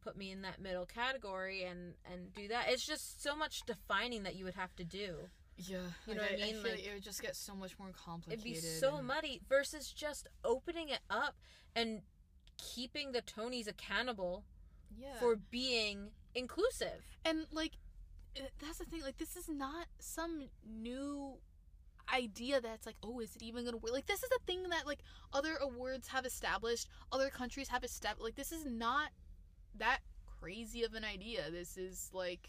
[0.00, 4.22] put me in that middle category and and do that it's just so much defining
[4.22, 5.16] that you would have to do
[5.58, 6.62] yeah, you know like, what I I, mean?
[6.62, 8.44] feel Like- it would just get so much more complicated.
[8.46, 11.34] it'd be so and- muddy versus just opening it up
[11.74, 12.02] and
[12.58, 14.44] keeping the tonys accountable
[14.98, 15.18] Yeah.
[15.18, 17.02] for being inclusive.
[17.24, 17.72] And like
[18.36, 21.38] uh, that's the thing like this is not some new
[22.12, 23.92] idea that's like oh is it even gonna work?
[23.92, 25.00] Like this is a thing that like
[25.32, 29.10] other awards have established other countries have established like this is not
[29.78, 30.00] that
[30.40, 31.50] crazy of an idea.
[31.50, 32.48] This is like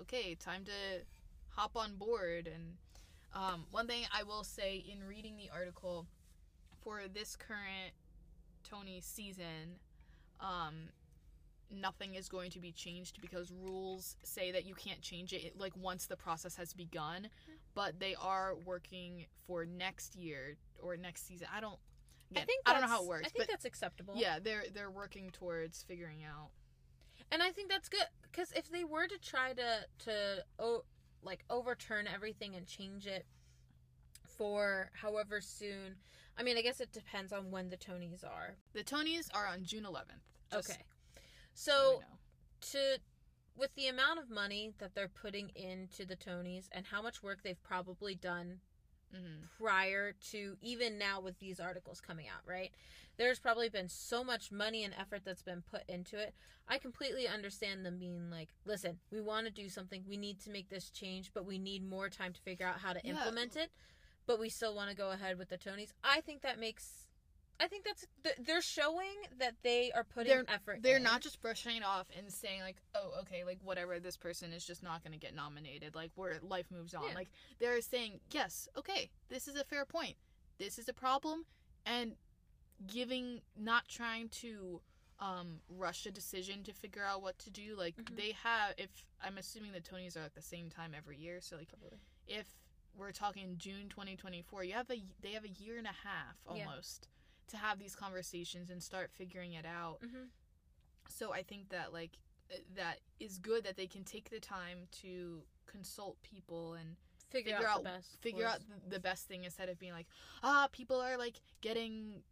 [0.00, 1.04] okay time to
[1.50, 2.46] hop on board.
[2.52, 2.76] And
[3.34, 6.06] um, one thing i will say in reading the article
[6.82, 7.92] for this current
[8.64, 9.78] tony season
[10.40, 10.88] um,
[11.70, 15.72] nothing is going to be changed because rules say that you can't change it like
[15.76, 17.28] once the process has begun.
[17.74, 21.46] But they are working for next year or next season.
[21.54, 21.78] I don't
[22.30, 24.14] again, i think i don't know how it works i think that's acceptable.
[24.16, 26.50] yeah they're they're working towards figuring out.
[27.32, 30.84] And i think that's good because if they were to try to to oh,
[31.22, 33.24] like overturn everything and change it
[34.40, 35.96] for however soon
[36.38, 39.62] i mean i guess it depends on when the tonys are the tonys are on
[39.62, 40.22] june 11th
[40.54, 40.78] okay
[41.52, 42.02] so so
[42.62, 42.98] to
[43.54, 47.42] with the amount of money that they're putting into the tonys and how much work
[47.42, 48.60] they've probably done
[49.14, 49.48] Mhm.
[49.58, 52.72] prior to even now with these articles coming out, right?
[53.16, 56.32] There's probably been so much money and effort that's been put into it.
[56.68, 60.04] I completely understand them being like, listen, we want to do something.
[60.08, 62.92] We need to make this change, but we need more time to figure out how
[62.92, 63.10] to Yeah.
[63.14, 63.72] implement it.
[64.26, 65.90] But we still want to go ahead with the Tonys.
[66.04, 67.06] I think that makes.
[67.62, 68.06] I think that's
[68.38, 70.78] they're showing that they are putting They're- effort.
[70.82, 71.02] they're in.
[71.02, 74.64] not just brushing it off and saying like oh okay like whatever this person is
[74.64, 77.14] just not going to get nominated like where life moves on Yeah.
[77.14, 77.28] like
[77.58, 80.14] they're saying yes okay this is a fair point
[80.58, 81.44] this is a problem
[81.84, 82.16] and
[82.86, 84.80] giving not trying to
[85.18, 88.16] um rush a decision to figure out what to do like Mhm.
[88.16, 88.88] they have if
[89.22, 91.98] i'm assuming the tonys are at the same time every year so like Probably.
[92.26, 92.46] if
[92.96, 96.66] we're talking June 2024, you have a they have a year and a half Yeah.
[96.66, 97.08] almost
[97.48, 100.00] to have these conversations and start figuring it out.
[100.02, 100.28] Mhm.
[101.08, 102.18] So I think that like
[102.52, 106.96] uh, that is good that they can take the time to consult people and
[107.30, 108.16] Figure, figure out, out the best.
[108.20, 108.54] figure course.
[108.54, 110.08] out the, best thing instead of being like,
[110.42, 112.24] ah, people are like getting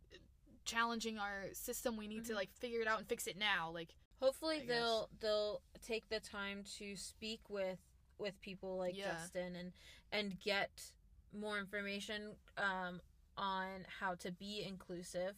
[0.65, 1.97] challenging our system.
[1.97, 2.37] We need to Mhm.
[2.37, 3.71] like figure it out and fix it now.
[3.71, 7.79] Like Hopefully they'll they'll take the time to speak with
[8.19, 9.13] with people like Yeah.
[9.13, 9.73] Justin and
[10.13, 10.71] and get
[11.33, 13.01] more information um
[13.37, 15.35] on how to be inclusive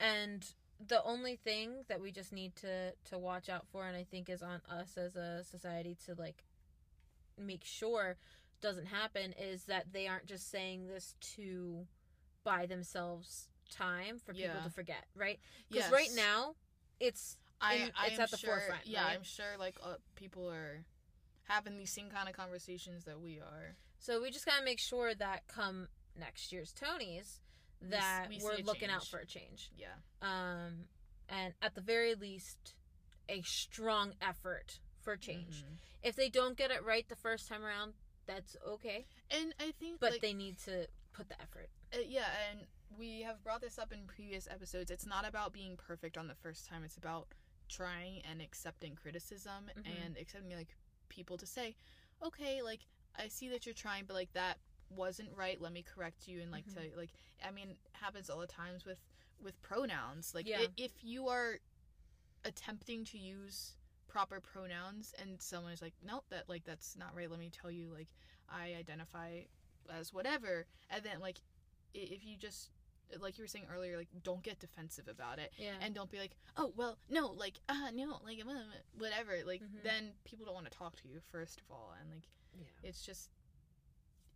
[0.00, 0.52] and
[0.86, 4.28] the only thing that we just need to to watch out for and I think
[4.28, 6.44] is on us as a society to like
[7.36, 8.16] make sure
[8.60, 11.86] doesn't happen is that they aren't just saying this to
[12.44, 14.64] buy themselves time for people Yeah.
[14.64, 15.38] to forget, right?
[15.70, 16.54] Because right now
[16.98, 19.14] it's I, in- I it's at the sure, forefront, Yeah, right?
[19.16, 20.84] I'm sure like uh, people are
[21.48, 23.74] having these same kind of conversations that we are.
[23.98, 27.40] So we just gotta make sure that come next year's Tonys
[27.80, 29.70] that we we are looking out for a change.
[29.76, 29.94] Yeah.
[30.22, 30.84] Um,
[31.28, 32.74] and at the very least,
[33.28, 35.62] a strong effort for change.
[35.64, 35.78] Mhm.
[36.02, 37.94] If they don't get it right the first time around,
[38.26, 39.06] that's okay.
[39.30, 41.70] And I think But like, they need to put the effort.
[41.94, 44.90] uh, yeah, and we have brought this up in previous episodes.
[44.90, 46.84] It's not about being perfect on the first time.
[46.84, 47.28] It's about
[47.68, 50.04] trying and accepting criticism Mhm.
[50.04, 50.74] and accepting like
[51.08, 51.74] people to say,
[52.22, 52.80] "Okay, like
[53.16, 54.58] I see that you're trying, but like that
[54.90, 56.72] wasn't right let me correct you and like Mhm.
[56.74, 57.10] tell you like
[57.44, 58.98] i mean happens all the times with
[59.38, 60.64] with pronouns like Yeah.
[60.78, 61.58] if you are
[62.44, 63.74] attempting to use
[64.06, 67.70] proper pronouns and someone is like nope that like that's not right let me tell
[67.70, 68.08] you like
[68.48, 69.40] i identify
[69.90, 71.36] as whatever and then like
[71.92, 72.70] if you just
[73.20, 75.72] like you were saying earlier like don't get defensive about it Yeah.
[75.80, 78.38] and don't be like oh well no like uh no like
[78.98, 79.82] whatever like Mhm.
[79.82, 82.88] then people don't want to talk to you first of all and like yeah.
[82.88, 83.30] it's just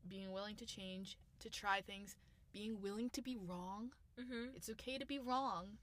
[0.09, 2.17] being willing to change to try things
[2.53, 4.55] being willing to be wrong Mm-hmm.
[4.57, 5.79] it's okay to be wrong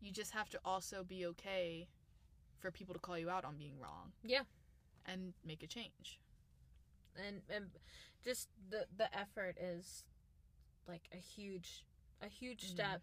[0.00, 1.88] you just have to also be okay
[2.58, 4.42] for people to call you out on being wrong Yeah.
[5.06, 6.18] and make a change
[7.16, 7.70] and and
[8.24, 10.04] just the the effort is
[10.86, 11.84] like a huge
[12.22, 12.70] a huge Mhm.
[12.70, 13.02] step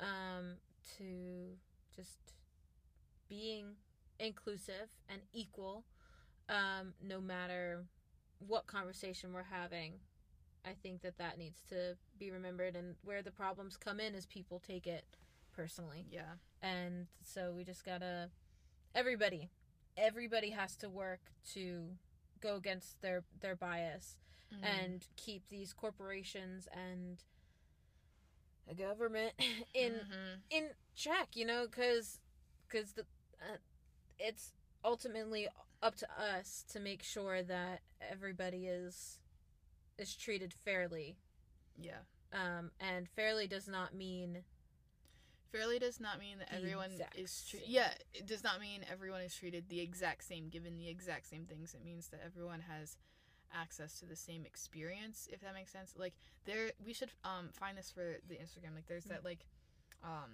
[0.00, 0.56] um
[0.96, 1.58] to
[1.94, 2.18] just
[3.28, 3.76] being
[4.18, 5.84] inclusive and equal
[6.48, 7.84] um no matter
[8.38, 10.00] what conversation we're having
[10.64, 14.26] i think that that needs to be remembered and where the problems come in is
[14.26, 15.04] people take it
[15.52, 18.30] personally yeah and so we just gotta
[18.94, 19.50] everybody
[19.96, 21.96] everybody has to work to
[22.40, 24.16] go against their their bias
[24.52, 24.64] Mhm.
[24.64, 27.22] and keep these corporations and
[28.70, 29.32] the government
[29.74, 30.40] in Mhm.
[30.50, 30.64] in
[30.94, 32.18] check you know because
[32.68, 33.02] because the
[33.42, 33.56] uh,
[34.18, 34.52] it's
[34.84, 35.48] ultimately
[35.82, 39.18] up to us to make sure that everybody is
[39.98, 41.16] is treated fairly.
[41.76, 42.00] Yeah.
[42.32, 44.44] Um and fairly does not mean
[45.50, 49.34] fairly does not mean that everyone is treated yeah it does not mean everyone is
[49.34, 51.74] treated the exact same given the exact same things.
[51.74, 52.96] It means that everyone has
[53.54, 57.76] access to the same experience if that makes sense like there we should um find
[57.76, 59.46] this for the instagram like there's that like
[60.04, 60.30] um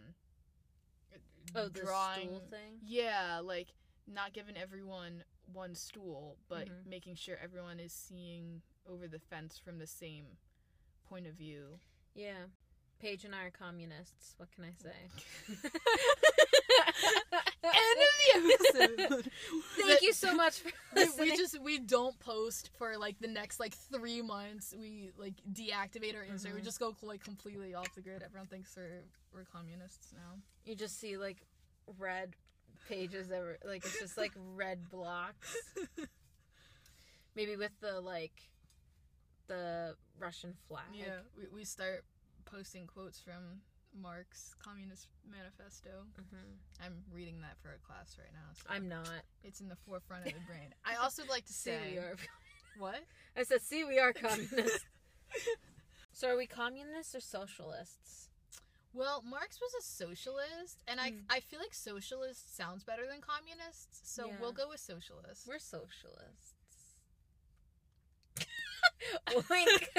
[1.55, 3.69] oh the stool thing yeah like
[4.07, 6.87] not giving everyone one stool but Mhm.
[6.87, 10.27] making sure everyone is seeing over the fence from the same
[11.09, 11.79] point of view
[12.15, 12.47] Yeah.
[12.99, 14.35] Paige and I are communists.
[14.39, 15.11] What can I say?
[17.69, 18.83] end of the
[19.15, 19.31] episode
[19.77, 21.31] Thank you so much for we, listening.
[21.31, 24.75] we just we don't post for like the next like three months.
[24.79, 26.55] We like deactivate our Instagram.
[26.55, 26.65] We Mhm.
[26.65, 28.23] just go like completely off the grid.
[28.23, 29.03] Everyone thinks we're
[29.33, 30.41] we're communists now.
[30.65, 31.39] you just see like
[31.99, 32.35] red
[32.89, 35.57] pages ever like it's just like red blocks.
[37.35, 38.33] Maybe with the like
[39.49, 40.83] the Russian flag.
[40.95, 42.05] yeah, we we start
[42.45, 43.61] posting quotes from
[44.01, 45.91] Marx Communist Manifesto.
[46.17, 46.53] hmm
[46.85, 48.53] I'm reading that for a class right now.
[48.55, 49.09] So I'm not.
[49.43, 50.75] it's in the forefront of the brain.
[50.85, 52.17] I also like to See, say we are.
[52.79, 53.05] what?
[53.37, 54.85] I said, see, we are communists.
[56.13, 58.29] so are we communists or socialists?
[58.93, 61.17] Well, Marx was a socialist, and I Hmm.
[61.29, 64.33] I feel like socialist sounds better than communists, so Yeah.
[64.41, 65.47] we'll go with socialist.
[65.47, 66.55] We're socialists.
[69.51, 69.91] Wink.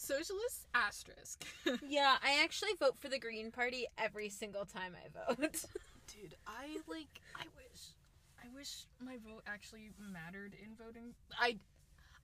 [0.00, 1.44] Socialist asterisk.
[1.86, 5.38] yeah, I actually vote for the Green Party every single time I vote.
[6.06, 7.82] Dude, I like I wish
[8.42, 11.12] I wish my vote actually mattered in voting.
[11.38, 11.58] I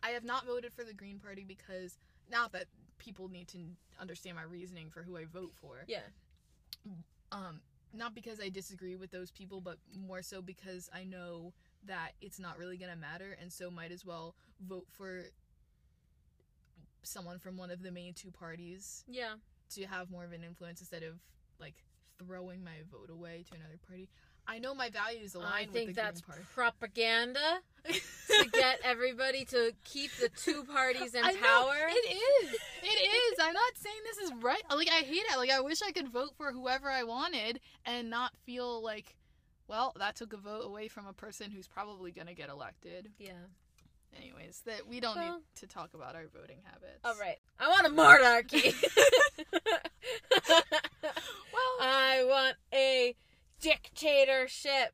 [0.03, 1.99] I have not voted for the Green Party because
[2.31, 2.65] not that
[2.97, 3.59] people need to
[4.01, 5.85] understand my reasoning for who I vote for.
[5.87, 6.01] yeah.
[7.31, 7.61] Um
[7.93, 11.53] not because I disagree with those people, but more so because I know
[11.87, 14.35] that it's not really going to matter and so might as well
[14.67, 15.23] vote for
[17.07, 19.35] someone from one of the main two parties Yeah.
[19.71, 21.15] to have more of an influence instead of
[21.61, 21.75] like
[22.19, 24.09] throwing my vote away to another party.
[24.49, 26.23] I know my values align I think that's
[26.55, 31.75] propaganda to get everybody to keep the two parties in I know, power.
[31.89, 32.53] It is.
[32.83, 33.39] It is.
[33.41, 34.63] I'm not saying this is right.
[34.71, 35.37] Like I hate it.
[35.37, 39.17] Like I wish I could vote for whoever I wanted and not feel like,
[39.69, 43.11] well, that took a vote away from a person who's probably gonna get elected.
[43.19, 43.33] Yeah.
[44.15, 47.01] Anyways, that we don't Well- need to talk about our voting habits.
[47.05, 47.39] All right.
[47.59, 48.75] I want a monarchy.
[51.53, 53.15] Well, I want a
[53.61, 54.93] dictatorship.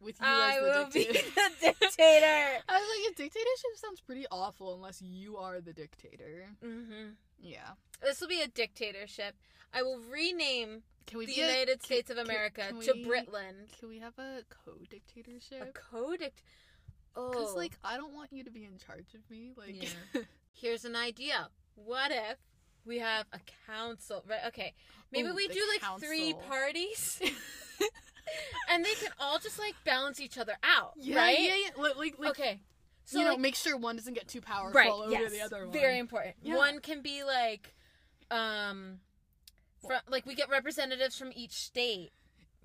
[0.00, 1.30] with you I as will the be dictator.
[1.60, 2.62] the dictator.
[2.68, 6.46] I was like, a dictatorship sounds pretty awful unless you are the dictator.
[6.62, 7.10] hmm
[7.40, 7.70] Yeah.
[8.02, 9.34] This will be a dictatorship.
[9.74, 12.80] I will rename Can we the be a- United can- States of can- America can
[12.80, 13.78] to we- Britland.
[13.78, 15.62] Can we have a co-dictatorship?
[15.62, 16.34] A co-dictatorship?
[17.16, 19.52] Oh, Because like I don't want you to be in charge of me.
[19.56, 19.82] Like
[20.14, 20.22] Yeah.
[20.52, 21.48] here's an idea.
[21.74, 22.36] What if
[22.84, 24.22] we have a council?
[24.28, 24.40] Right?
[24.48, 24.74] Okay,
[25.10, 27.20] maybe Ooh, we do like three parties,
[28.70, 30.92] and they can all just like balance each other out.
[30.96, 31.38] yeah, right?
[31.40, 31.82] yeah, yeah.
[31.82, 32.60] Like, like, like okay.
[33.04, 35.40] So you know, like, make sure one doesn't get too powerful right, over yes, the
[35.40, 35.72] other one.
[35.72, 36.34] very important.
[36.42, 36.56] Yeah.
[36.56, 37.72] One can be like,
[38.32, 38.98] um,
[39.86, 42.10] from like we get representatives from each state,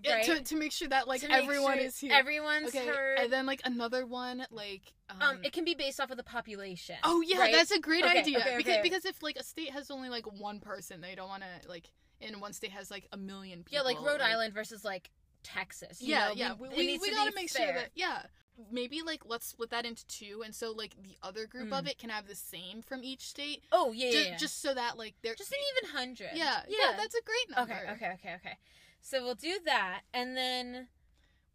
[0.03, 0.25] Yeah, right?
[0.25, 2.11] to, to make sure that like everyone sure is here.
[2.13, 3.19] Everyone's okay, heard.
[3.19, 6.23] and then like another one like um, um, it can be based off of the
[6.23, 6.95] population.
[7.03, 7.53] oh yeah, right?
[7.53, 10.25] that's a great Okay, idea okay, because because if like a state has only like
[10.39, 11.91] one person, they don't want to like
[12.21, 13.77] and one state has like a million people.
[13.77, 15.09] yeah, like Rhode Island versus like
[15.43, 16.01] Texas.
[16.01, 16.33] you yeah, know?
[16.35, 16.53] yeah.
[16.59, 18.23] We, we, we to gotta make sure that yeah.
[18.71, 21.79] Maybe like let's split that into two, and so like the other group Mm.
[21.79, 24.37] of it can have the same from each state, Oh yeah, yeah, just, yeah.
[24.37, 26.29] just so that like they're just an even hundred.
[26.35, 26.97] yeah, yeah yeah.
[26.97, 27.73] that's a great number.
[27.73, 28.57] okay, okay, okay, okay.
[29.01, 30.87] So we'll do that, and then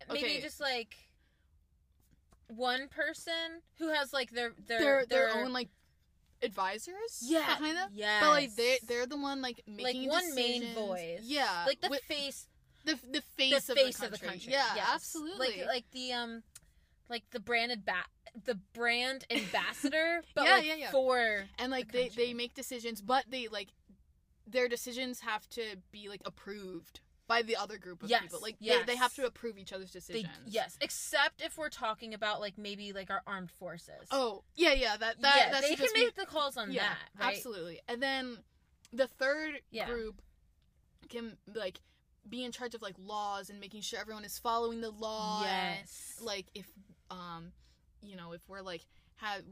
[0.08, 0.40] maybe Okay.
[0.40, 0.96] just like
[2.48, 5.68] one person who has like their their Their their own like
[6.42, 7.88] advisors yeah behind them.
[7.92, 8.22] Yes.
[8.22, 11.20] But like they they're the one like making like one main voice.
[11.22, 12.46] Yeah, like the with face,
[12.84, 14.52] the the face, the of, face the of the country.
[14.52, 14.88] Yeah, yes.
[14.94, 15.48] absolutely.
[15.58, 16.42] Like like the um,
[17.08, 18.06] like the branded bat,
[18.44, 20.90] the brand ambassador, but Yeah, like yeah, yeah.
[20.90, 22.26] for and like the they country.
[22.26, 23.68] they make decisions, but they like
[24.46, 28.38] their decisions have to be like approved by the other group of Yes, people.
[28.40, 28.80] Like yes.
[28.86, 30.28] they, they have to approve each other's they decisions.
[30.46, 34.06] yes, except if we're talking about like maybe like our armed forces.
[34.10, 34.96] Oh yeah, yeah.
[34.96, 37.24] That that yeah, that's they can supposed to be- make the calls on yeah, that,
[37.24, 37.34] right?
[37.36, 37.80] absolutely.
[37.88, 38.38] And then
[38.92, 39.86] the third Yeah.
[39.86, 40.22] group
[41.08, 41.80] can like
[42.28, 45.42] be in charge of like laws and making sure everyone is following the law.
[45.44, 46.16] and, Yes.
[46.20, 46.66] like if
[47.10, 47.52] um
[48.02, 48.84] you know if we're like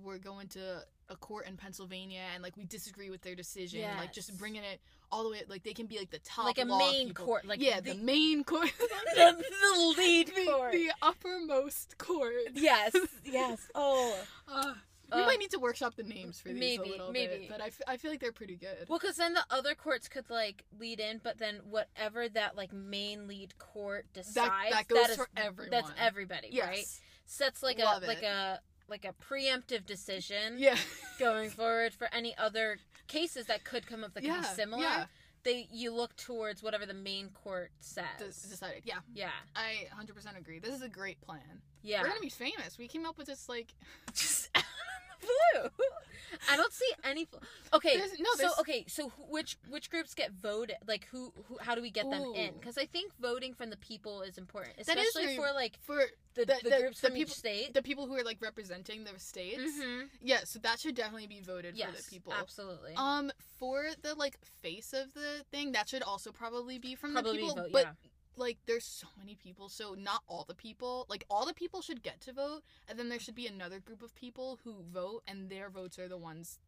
[0.03, 4.13] we're going to a court in Pennsylvania and like we disagree with their decision like
[4.13, 4.81] just bringing it
[5.13, 7.27] all the way like they can be like the top like a main people.
[7.27, 10.73] court, like yeah the, the, main court the, the lead the, court.
[10.73, 12.95] the uppermost court yes,
[13.25, 13.69] yes.
[13.75, 14.17] Oh,
[14.49, 14.73] Uh,
[15.15, 17.39] we Uh, might need to workshop the names for these maybe, a little maybe.
[17.41, 19.75] bit but I, f- I feel like they're pretty good well, because then the other
[19.75, 24.89] courts could like lead in, but then whatever that like main lead court decides, that
[24.89, 25.71] goes is for everyone.
[25.71, 26.87] That's everybody, yes right?
[27.27, 30.77] Sets like Love a like a like a preemptive decision yeah
[31.19, 34.83] going forward for any other cases that could come up that could be similar.
[34.83, 35.05] yeah
[35.43, 38.05] They you look towards whatever the main court says.
[38.19, 41.41] Des- decided yeah yeah, I 100% agree this is a great plan
[41.83, 42.01] yeah.
[42.03, 43.75] we're gonna be famous we came up with this like
[44.15, 45.71] just out of the blue.
[46.51, 47.25] I don't see any.
[47.27, 47.37] fl-
[47.73, 50.77] Okay, There's- no, so there's- okay, so wh- which which groups get voted?
[50.87, 51.33] Like who?
[51.49, 52.55] who how do we get them in?
[52.55, 56.03] Because I think voting from the people is important, is especially for like for
[56.35, 57.75] the, the- the, the- groups the from people- each state.
[57.75, 59.63] the people who are like representing their states.
[59.81, 60.09] Mhm.
[60.23, 62.33] Yeah, so that should definitely be voted Yes, for the people.
[62.33, 62.95] absolutely.
[62.97, 67.33] Um, for the like face of the thing, that should also probably be from Probably
[67.39, 67.55] the people.
[67.57, 67.93] vote, but yeah.
[68.37, 71.07] Like, there's so many people, so not all the people.
[71.09, 74.03] Like, all the people should get to vote, and then there should be another group
[74.03, 76.59] of people who vote, and their votes are the ones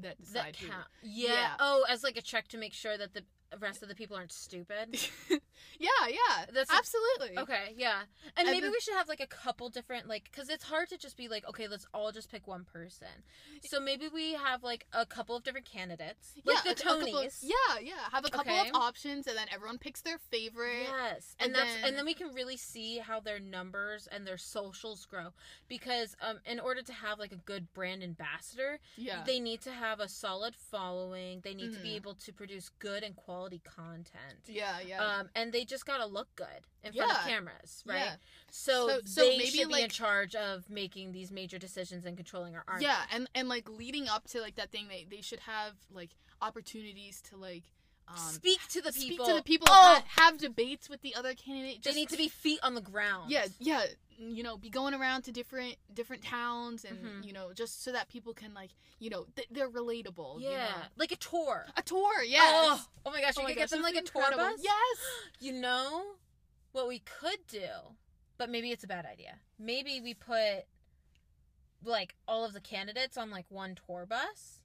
[0.00, 0.68] that decide that who.
[0.68, 0.86] count.
[1.02, 1.32] Yeah.
[1.32, 1.50] Yeah.
[1.60, 3.22] Oh, as like a check to make sure that the
[3.60, 4.98] rest of the people aren't stupid.
[5.78, 7.38] yeah, yeah, That's a- absolutely.
[7.38, 8.00] Okay, yeah.
[8.36, 10.88] And, And maybe then- we should have like a couple different like cuz it's hard
[10.90, 13.08] to just be like okay, let's all just pick one person.
[13.64, 16.34] So maybe we have like a couple of different candidates.
[16.44, 17.38] Like yeah, the a- a Tonys.
[17.42, 18.08] yeah, yeah.
[18.12, 18.68] Have a couple Okay.
[18.68, 20.82] of options, and then everyone picks their favorite.
[20.88, 21.34] Yes.
[21.38, 24.38] And, And that's then- and then we can really see how their numbers and their
[24.38, 25.32] socials grow
[25.68, 29.22] because um in order to have like a good brand ambassador, Yeah.
[29.24, 31.40] they need to have a solid following.
[31.42, 31.96] They need to be Mhm.
[31.96, 33.35] able to produce good and quality
[33.76, 34.40] content.
[34.46, 35.04] yeah, yeah.
[35.04, 36.46] Um, and they just gotta look good
[36.82, 37.96] in front of cameras, right?
[37.96, 38.14] Yeah.
[38.50, 42.16] So, So- so they maybe, should be in charge of making these major decisions and
[42.16, 42.84] controlling our army.
[42.84, 46.10] Yeah, and and like leading up to like that thing, they they should have like
[46.40, 47.64] opportunities to like
[48.08, 49.24] um Speak to the people.
[49.24, 51.82] speak to the people, Oh, ha- have debates with the other candidate.
[51.82, 53.30] they need to be feet on the ground.
[53.30, 53.84] Yeah, yeah.
[54.18, 57.26] You know, be going around to different different towns, and Mhm.
[57.26, 60.40] you know, just so that people can like, you know, th- they're relatable.
[60.40, 60.82] Yeah, you know?
[60.96, 61.66] like a tour.
[61.76, 62.22] a tour.
[62.22, 62.42] Yes.
[62.44, 64.58] Oh, oh my gosh, Oh you my could gosh, get them like a tour bus.
[64.62, 64.98] Yes.
[65.40, 66.14] You know
[66.72, 67.68] what we could do,
[68.38, 69.38] but maybe it's a bad idea.
[69.58, 70.64] Maybe we put
[71.84, 74.60] like all of the candidates on like one tour bus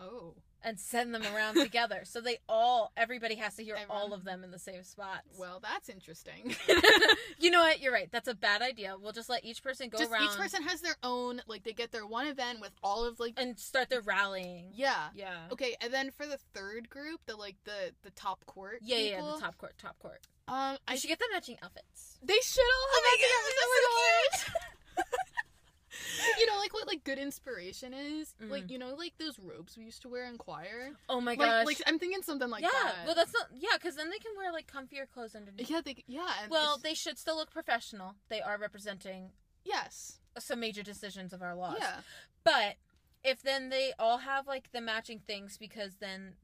[0.00, 0.34] Oh.
[0.64, 4.42] And send them around together, so they all everybody has to hear all of them
[4.42, 5.28] in the same spots.
[5.38, 6.56] Well, that's interesting.
[7.38, 7.80] you know what?
[7.80, 8.08] You're right.
[8.10, 8.96] That's a bad idea.
[9.00, 11.72] We'll just let each person go just around each person has their own like they
[11.72, 14.70] get their one event with all of like and start their rallying.
[14.74, 15.08] yeah.
[15.14, 15.36] Yeah.
[15.52, 19.16] Okay, and then for the third group, the like the the top court Yeah, yeah,
[19.16, 20.26] people, the top court, top court.
[20.48, 22.18] Um, I should get them matching outfits.
[22.22, 23.54] they should all have my matching outfits.
[23.60, 24.50] that's Oh
[24.96, 25.14] my gosh.
[26.38, 28.50] you know, like what like good inspiration is, Mm.
[28.50, 30.90] like you know, like those robes we used to wear in choir.
[31.08, 31.66] Oh my like, gosh.
[31.66, 32.68] like I'm thinking something like yeah.
[32.82, 33.06] that.
[33.06, 33.48] Well, that's not.
[33.54, 35.70] Yeah, because then they can wear like comfier clothes underneath.
[35.70, 36.28] yeah, they yeah.
[36.42, 38.14] And Well, they should still look professional.
[38.28, 39.30] They are representing
[39.64, 41.76] yes, some major decisions of our laws.
[41.80, 42.00] yeah,
[42.44, 42.76] But
[43.22, 46.34] if then they all have like the matching things, because then,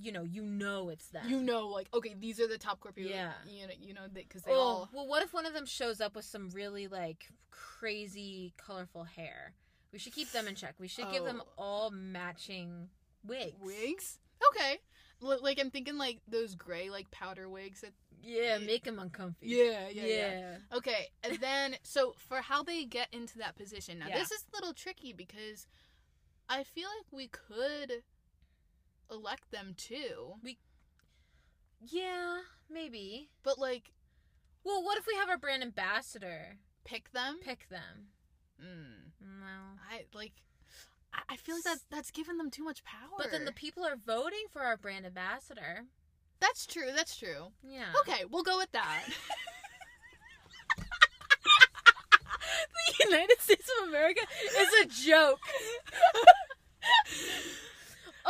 [0.00, 1.28] you know, you know it's them.
[1.28, 3.10] you know, like okay, these are the top court people.
[3.10, 3.32] Yeah.
[3.46, 6.00] you know, you know, because they Oh, all well, what if one of them shows
[6.00, 9.54] up with some really like crazy, colorful hair?
[9.92, 10.74] We should keep them in check.
[10.78, 11.52] We should give them Oh.
[11.56, 12.90] all matching
[13.24, 13.56] wigs.
[13.60, 14.18] wigs.
[14.50, 14.78] Okay,
[15.22, 17.92] L- like I'm thinking like those gray like powder wigs that
[18.22, 19.46] Yeah, make them uncomfy.
[19.48, 20.56] Yeah, yeah, yeah.
[20.74, 23.98] Okay, and then so for how they get into that position.
[23.98, 24.18] Now Yeah.
[24.18, 25.66] this is a little tricky because
[26.48, 28.02] I feel like we could
[29.10, 30.58] elect them too, We
[31.80, 32.38] Yeah,
[32.70, 33.30] maybe.
[33.42, 33.92] but like
[34.64, 37.38] Well, what if we have our brand ambassador pick them.
[37.42, 38.08] pick them?
[38.62, 39.78] Mm, No.
[39.90, 40.32] I like.
[41.28, 43.16] I- feel like that that's giving them too much power.
[43.18, 45.86] But then the people are voting for our brand ambassador.
[46.40, 46.92] that's true.
[46.94, 47.52] That's true.
[47.62, 47.92] Yeah.
[48.00, 49.04] Okay, we'll go with that.
[52.98, 54.20] the United States of America
[54.60, 55.40] is a joke.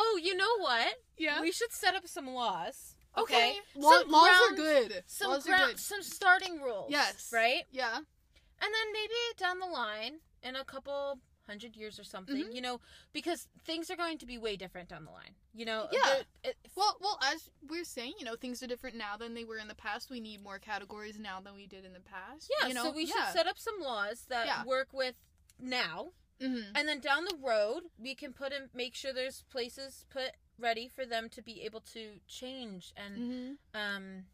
[0.01, 0.95] oh, you know what?
[1.19, 1.41] yeah.
[1.41, 2.95] We should set up some laws.
[3.17, 3.35] okay.
[3.51, 3.57] Okay.
[3.75, 5.03] Law- Some laws are good.
[5.07, 5.79] Some laws are good.
[5.81, 6.87] some starting rules.
[6.91, 7.31] Yes.
[7.33, 7.65] Right?
[7.71, 7.97] Yeah.
[7.97, 12.55] And then maybe down the line, in a couple hundred years or something, Mhm.
[12.55, 12.79] you know,
[13.13, 15.35] because things are going to be way different down the line.
[15.55, 16.23] You know, Yeah.
[16.45, 19.57] it- Well, well, as we're saying, you know, things are different now than they were
[19.59, 20.11] in the past.
[20.11, 22.51] We need more categories now than we did in the past.
[22.61, 22.69] yeah.
[22.69, 22.85] you know?
[22.85, 23.15] so we yeah.
[23.15, 24.65] should set up some laws that Yeah.
[24.65, 25.17] work with
[25.59, 26.73] now, Mhm.
[26.75, 30.89] and then down the road we can put in, make sure there's places put ready
[30.89, 33.59] for them to be able to change and Mhm.
[33.75, 34.27] um,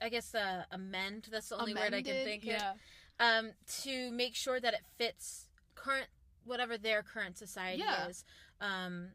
[0.00, 1.28] I guess uh, amend.
[1.30, 2.48] That's the only word I can Amended, think of.
[2.50, 2.74] Yeah.
[3.18, 6.08] um, to make sure that it fits current
[6.44, 8.06] whatever their current society Yeah.
[8.08, 8.24] is
[8.60, 9.12] um,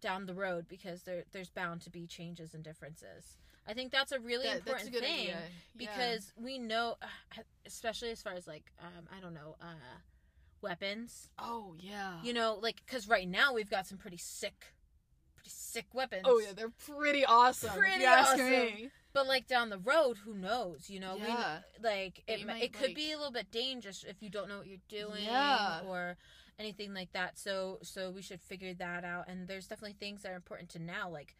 [0.00, 3.36] down the road because there there's bound to be changes and differences.
[3.66, 5.40] I think that's a really That- that's a important thing idea.
[5.40, 5.48] Yeah.
[5.76, 9.74] because we know, uh, especially as far as like um, I don't know uh,
[10.62, 11.28] weapons.
[11.38, 12.18] Oh yeah.
[12.22, 14.74] You know, like because right now we've got some pretty sick,
[15.36, 16.22] pretty sick weapons.
[16.24, 17.70] Oh yeah, they're pretty awesome.
[17.78, 18.50] Pretty awesome.
[18.50, 18.90] me.
[19.12, 20.88] But like down the road, who knows?
[20.88, 21.32] You know, we
[21.82, 24.58] like it, might, it could like- be a little bit dangerous if you don't know
[24.58, 25.80] what you're doing Yeah.
[25.86, 26.16] or
[26.58, 27.38] anything like that.
[27.38, 29.24] So so we should figure that out.
[29.28, 31.34] And there's definitely things that are important to now, like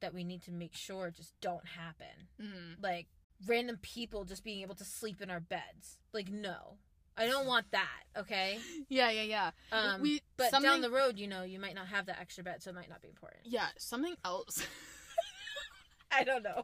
[0.00, 2.28] that we need to make sure just don't happen.
[2.40, 2.82] Mhm.
[2.82, 3.08] Like
[3.46, 5.98] random people just being able to sleep in our beds.
[6.14, 6.78] Like no,
[7.16, 8.02] I don't want that.
[8.16, 8.58] Okay.
[8.88, 9.50] Yeah, yeah, yeah.
[9.72, 12.44] Um, we but something, down the road, you know, you might not have that extra
[12.44, 13.42] bed, so it might not be important.
[13.46, 14.66] yeah, something else.
[16.12, 16.62] I don't know.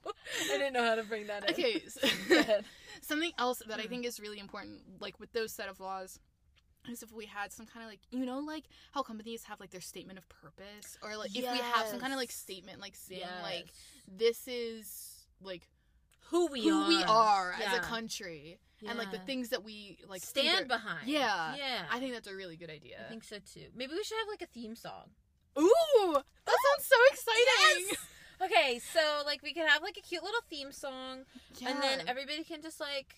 [0.51, 1.51] I didn't know how to bring that in.
[1.51, 1.99] okay, s-
[2.29, 2.65] Go ahead.
[3.03, 3.89] something else that I Mm.
[3.89, 6.21] think is really important, like with those set of laws,
[6.89, 9.71] is if we had some kind of like you know like how companies have like
[9.71, 12.95] their statement of purpose or like if we have some kind of like statement like
[12.97, 13.73] saying like
[14.09, 15.69] this is like
[16.31, 16.89] who we who are.
[16.89, 18.59] we are as a country
[18.89, 21.07] and like the things that we like stand behind.
[21.09, 21.55] Yeah.
[21.57, 21.85] yeah.
[21.91, 22.97] I think that's a really good idea.
[23.07, 23.67] I think so too.
[23.77, 25.11] Maybe we should have like a theme song.
[25.59, 27.87] Ooh, that sounds so exciting.
[27.91, 27.97] Yes!
[28.43, 31.25] Okay, so like we could have like a cute little theme song,
[31.65, 33.15] and then everybody can just like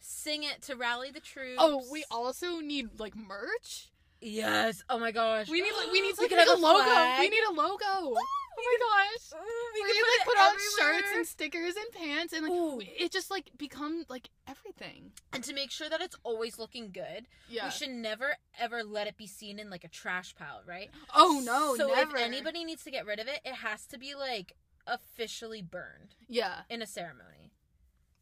[0.00, 1.56] sing it to rally the troops.
[1.58, 3.88] Oh, we also need like merch.
[4.20, 4.82] yes.
[4.88, 5.48] Oh my gosh.
[5.48, 6.84] We need like we need We like, could have a a logo.
[6.84, 7.20] flag.
[7.20, 8.16] We need a logo.
[8.64, 9.40] Oh my gosh.
[9.74, 12.80] We could like put on shirts and stickers and pants and like Ooh.
[12.80, 15.12] it just like become like everything.
[15.32, 17.64] and to make sure that it's always looking good, Yeah.
[17.64, 20.90] we should never ever let it be seen in like a trash pile, right?
[21.14, 22.16] oh no, So never.
[22.16, 24.52] if anybody needs to get rid of it, it has to be like
[24.86, 26.60] officially burned Yeah.
[26.68, 27.41] in a ceremony.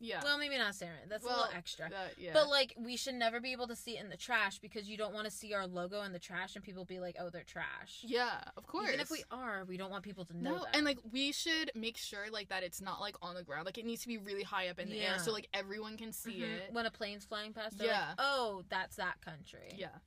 [0.03, 0.20] Yeah.
[0.24, 0.96] Well, maybe not Sarah.
[1.09, 1.90] That's a little extra.
[1.90, 2.30] that- yeah.
[2.32, 4.96] But like we should never be able to see it in the trash because you
[4.96, 7.42] don't want to see our logo in the trash and people be like, "Oh, they're
[7.44, 8.88] trash." yeah, of course.
[8.88, 10.74] Even if we are, we don't want people to know No, that.
[10.74, 13.66] and like we should make sure like that it's not like on the ground.
[13.66, 16.12] Like it needs to be really high up in the air so like everyone can
[16.12, 16.57] see Mhm.
[16.57, 16.72] it.
[16.72, 18.09] when a plane's flying past, Yeah.
[18.09, 19.98] like, "Oh, that's that country." Yeah.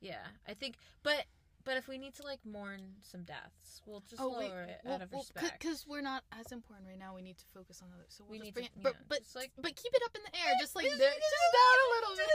[0.00, 0.26] yeah.
[0.46, 1.24] I think, but
[1.64, 5.12] but if we need to like mourn some deaths, we'll just lower it out of
[5.12, 5.58] respect.
[5.60, 7.14] Because we're not as important right now.
[7.14, 8.14] We need to focus on others.
[8.16, 10.02] So we'll We just need bring to- it, but yeah, but like- but keep it
[10.04, 12.28] up in the air, just like there, just down a little bit.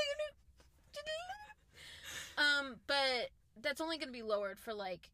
[2.38, 3.30] um, but
[3.62, 5.10] that's only going to be lowered for like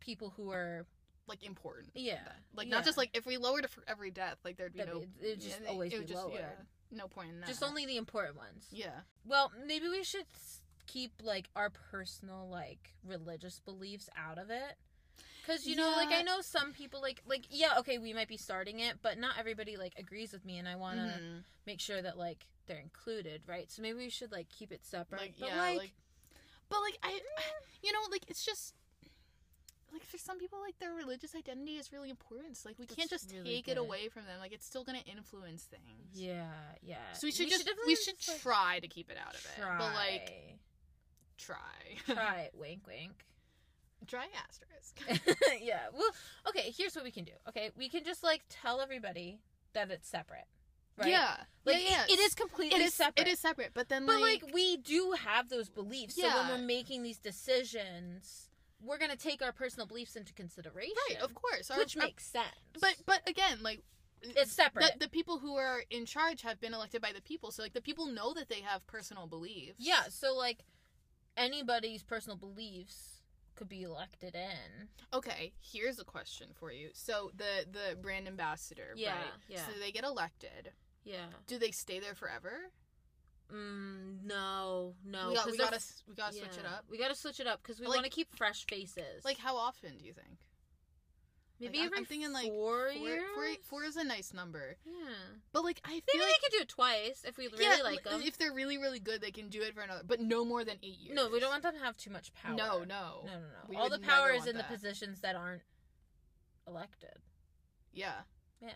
[0.00, 0.86] people who are
[1.26, 1.90] Like important.
[1.94, 2.18] yeah,
[2.54, 4.94] Like not just like if we lowered it for every death, like there'd be That'd
[4.94, 5.00] no.
[5.00, 6.34] be- it'd just yeah, always it be just, lowered.
[6.40, 6.52] Yeah,
[6.92, 7.48] no point in that.
[7.48, 8.66] just only the important ones.
[8.70, 9.00] Yeah.
[9.24, 10.26] Well, maybe we should
[10.86, 14.76] keep like our personal like religious beliefs out of it.
[15.46, 18.36] Cuz you know, like I know some people like like yeah, okay, we might be
[18.36, 21.44] starting it, but not everybody like agrees with me and I want to Mhm.
[21.66, 23.70] make sure that like they're included, right?
[23.70, 25.20] So maybe we should like keep it separate.
[25.20, 25.92] Like but, yeah, like, like,
[26.68, 27.20] but like I,
[27.82, 28.74] you know, like it's just.
[29.92, 32.56] Like for some people, like their religious identity is really important.
[32.56, 34.40] So like we can't just really take it away from them.
[34.40, 36.10] Like it's still gonna influence things.
[36.12, 36.50] yeah,
[36.82, 37.12] yeah.
[37.12, 39.40] So we should just definitely we should just, like, try to keep it out of
[39.46, 39.52] it.
[39.60, 39.78] try.
[39.78, 40.58] But like
[41.38, 41.56] try.
[42.06, 43.24] try it, wink wink.
[44.06, 45.36] try asterisk.
[45.62, 45.80] yeah.
[45.92, 46.08] Well,
[46.48, 47.32] okay, here's what we can do.
[47.48, 49.40] Okay, we can just like tell everybody
[49.74, 50.46] that it's separate.
[50.98, 51.10] Right?
[51.10, 51.36] Yeah.
[51.64, 52.04] Like yeah, yeah.
[52.04, 53.26] It, it is completely it is separate.
[53.26, 56.16] It is separate, but then But like, like we do have those beliefs.
[56.16, 58.48] So when we're making these decisions,
[58.82, 60.94] we're gonna take our personal beliefs into consideration.
[61.10, 62.46] right, of course, our- which our- makes sense.
[62.80, 63.82] But but again, like
[64.22, 64.94] It's separate.
[64.94, 67.74] the, the people who are in charge have been elected by the people, so like
[67.74, 69.76] the people know that they have personal beliefs.
[69.78, 70.60] yeah, so like
[71.36, 73.22] anybody's personal beliefs
[73.54, 74.88] could be elected in.
[75.14, 76.90] Okay, here's a question for you.
[76.92, 79.24] So the the brand ambassador, Yeah, right?
[79.48, 79.66] yeah.
[79.66, 80.72] So they get elected.
[81.04, 81.26] Yeah.
[81.46, 82.70] Do they stay there forever?
[83.52, 85.28] Mm, no, no.
[85.28, 86.84] we got, we gotta we gotta switch it up.
[86.90, 89.24] We gotta switch it up because we Like- want to keep fresh faces.
[89.24, 90.38] Like how often do you think?
[91.60, 93.22] Maybe like, I'm- every I'm thinking, like, four, Four, years.
[93.34, 94.92] four, four is a nice number, Yeah.
[95.52, 97.78] but like I Maybe feel like they could do it twice if we really yeah,
[97.82, 98.22] like them.
[98.22, 100.78] if they're really really good, they can do it for another, but no more than
[100.82, 101.14] eight years.
[101.16, 102.54] No, we don't want them to have too much power.
[102.54, 103.64] No, no, no, no, no.
[103.68, 104.68] We All the power is in that.
[104.68, 105.62] the positions that aren't
[106.66, 107.18] elected.
[107.92, 108.22] Yeah,
[108.60, 108.72] Yeah.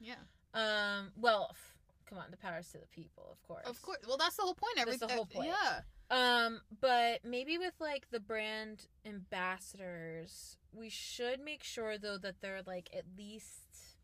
[0.00, 0.14] yeah.
[0.54, 1.12] Um.
[1.16, 1.76] Well, f-
[2.06, 2.30] come on.
[2.30, 3.66] The power is to the people, of course.
[3.66, 3.98] Of course.
[4.06, 4.78] Well, that's the whole point.
[4.78, 5.48] Every, That's the whole point.
[5.48, 5.80] Yeah.
[6.12, 12.60] Um, but maybe with like the brand ambassadors, we should make sure though that they're
[12.66, 13.96] like at least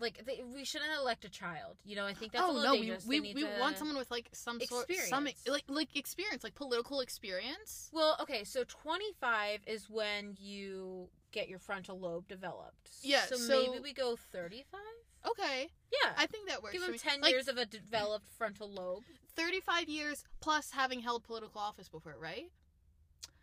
[0.00, 1.76] like they, we shouldn't elect a child.
[1.84, 3.06] You know, I think that's a oh little no, we dangerous.
[3.06, 5.48] we, need we want someone with like some sort some Experience.
[5.48, 7.90] like like experience, like political experience.
[7.92, 12.90] Well, okay, so 25 is when you get your frontal lobe developed.
[13.02, 14.80] Yeah, So, so- maybe we go 35?
[15.28, 16.12] Okay, Yeah.
[16.16, 16.74] I think that works.
[16.74, 16.98] Give for them me.
[16.98, 19.02] 10 Like, years of a developed frontal lobe.
[19.36, 22.50] Thirty-five years plus having held political office before, right?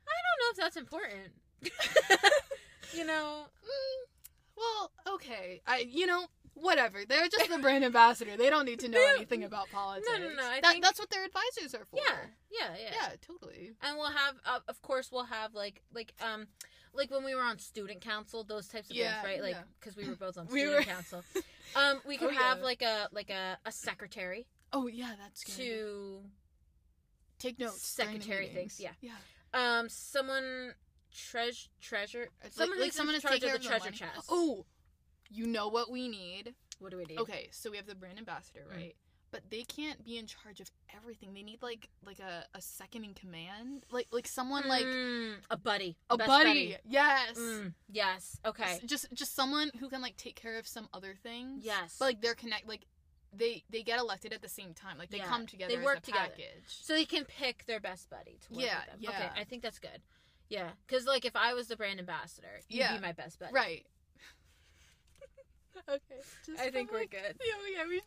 [0.05, 1.31] I don't know if that's important.
[2.93, 5.61] you know, Mm, well, okay.
[5.65, 6.25] I you know
[6.55, 6.99] whatever.
[7.07, 8.37] They're just the brand ambassador.
[8.37, 10.07] They don't need to know anything about politics.
[10.19, 11.97] no, I that, think- that's what their advisors are for.
[11.97, 12.15] yeah,
[12.51, 12.89] yeah, yeah.
[12.93, 13.71] Yeah, totally.
[13.81, 16.45] And we'll have, uh, of course, we'll have like, like, um,
[16.93, 19.41] like when we were on student council, those types of Yeah, things, right?
[19.41, 19.61] Like, yeah.
[19.79, 21.23] because we were both on We student were- council.
[21.75, 22.63] Um, we could Oh, have yeah.
[22.63, 25.55] like a like a, a secretary Oh yeah, that's good.
[25.55, 26.21] to
[27.39, 27.81] take notes.
[27.85, 28.91] secretary things, yeah.
[29.01, 29.11] Yeah.
[29.53, 30.73] um someone
[31.13, 33.85] treasure treasure It's someone like, like someone in to charge take care of the treasure
[33.85, 33.97] money.
[33.97, 34.25] chest.
[34.29, 34.65] Oh,
[35.29, 36.55] you know what we need?
[36.79, 37.19] what do we need?
[37.19, 38.75] Okay, so we have the brand ambassador, Mm.
[38.75, 38.95] right?
[39.31, 41.33] But they can't be in charge of everything.
[41.33, 45.57] They need like like a, a second in command, like like someone like Mm, a
[45.57, 46.77] buddy, a best buddy.
[46.85, 47.37] Yes.
[47.39, 48.37] Mm, yes.
[48.45, 48.79] Okay.
[48.85, 51.63] Just just someone who can like take care of some other things.
[51.65, 51.95] Yes.
[51.97, 52.85] But like they're connect like
[53.35, 54.97] they they get elected at the same time.
[54.97, 55.71] Like they Yeah, come together.
[55.73, 56.29] they as work a together.
[56.29, 56.63] package.
[56.67, 58.97] So they can pick their best buddy to work Yeah, with them.
[58.99, 59.09] Yeah.
[59.09, 59.29] Okay.
[59.41, 60.01] I think that's good.
[60.49, 63.53] Yeah, because like if I was the brand ambassador, you'd Yeah, be my best buddy.
[63.53, 63.85] Right.
[65.89, 66.21] okay.
[66.45, 67.35] Just I think from, we're good.
[67.45, 68.01] Yeah, yeah, we.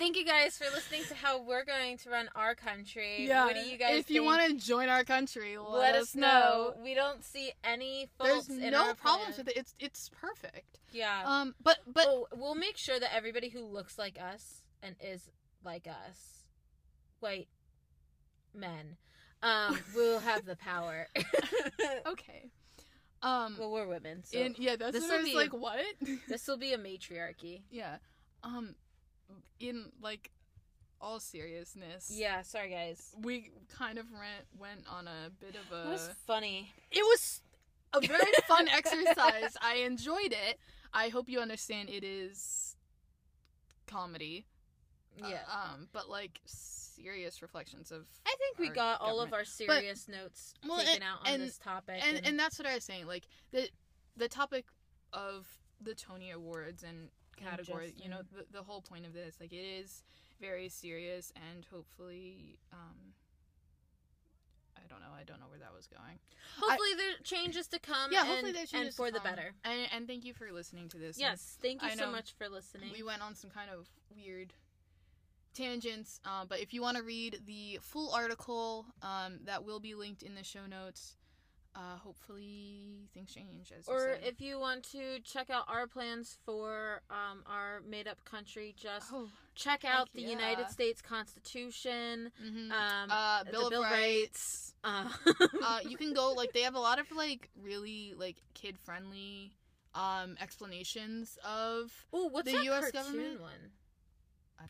[0.00, 3.26] Thank you guys for listening to how we're going to run our country.
[3.26, 3.44] yeah.
[3.44, 6.72] What do you guys If you want to join our country, let, let us know.
[6.82, 9.44] We don't see any faults There's no problems plan.
[9.44, 9.58] with it.
[9.58, 10.80] It's it's perfect.
[10.90, 11.22] Yeah.
[11.26, 15.28] Um, but but oh, we'll make sure that everybody who looks like us and is
[15.62, 16.44] like us,
[17.20, 17.48] white
[18.54, 18.96] men,
[19.42, 21.08] um, will have the power.
[22.06, 22.48] okay.
[23.22, 25.52] Um, well, we're women, so and yeah, that's this what I will was be- like.
[25.52, 25.84] What?
[26.26, 27.64] this will be a matriarchy.
[27.70, 27.98] yeah.
[28.42, 28.74] Um,
[29.58, 30.30] in like
[31.00, 32.10] all seriousness.
[32.14, 33.14] Yeah, sorry guys.
[33.22, 35.88] We kind of went went on a bit of a.
[35.88, 36.72] It was funny.
[36.90, 37.42] it was
[37.92, 39.56] a very fun exercise.
[39.62, 40.58] I enjoyed it.
[40.92, 42.76] I hope you understand it is
[43.86, 44.46] comedy.
[45.22, 45.40] Uh, Yeah.
[45.50, 50.54] um, but like serious reflections of I think we got all of our serious notes
[50.66, 52.00] well, taken and- out on and- this topic.
[52.06, 53.06] and and that's what I was saying.
[53.06, 53.68] Like the
[54.16, 54.66] the topic
[55.12, 55.46] of
[55.80, 57.08] the Tony Awards and
[57.44, 57.94] category.
[57.96, 60.02] You know, the the whole point of this, like, it is
[60.40, 63.14] very serious, and hopefully, um,
[64.76, 65.12] I don't know.
[65.18, 66.18] I don't know where that was going.
[66.58, 68.12] hopefully there are changes to come.
[68.12, 69.52] Yeah, and, hopefully and changes for to the better.
[69.64, 71.16] And and thank you for listening to this.
[71.16, 72.90] and Yes, thank you I so much for listening.
[72.92, 74.52] we went on some kind of weird
[75.54, 76.20] tangents.
[76.24, 80.22] Um, but if you want to read the full article, um, that will be linked
[80.22, 81.16] in the show notes.
[81.80, 84.28] Uh, hopefully things change as you or said.
[84.28, 89.06] if you want to check out our plans for um, our made up country, just
[89.14, 90.28] oh, check out the yeah.
[90.28, 92.30] United States Constitution.
[92.44, 92.70] mhm.
[92.70, 94.74] Um, uh, the Bill of Bill of Rights.
[94.84, 95.08] uh,
[95.64, 99.52] uh, you can go like they have a lot of like really like kid friendly
[99.94, 103.40] um explanations of Ooh, what's the that US government?
[103.40, 103.72] one?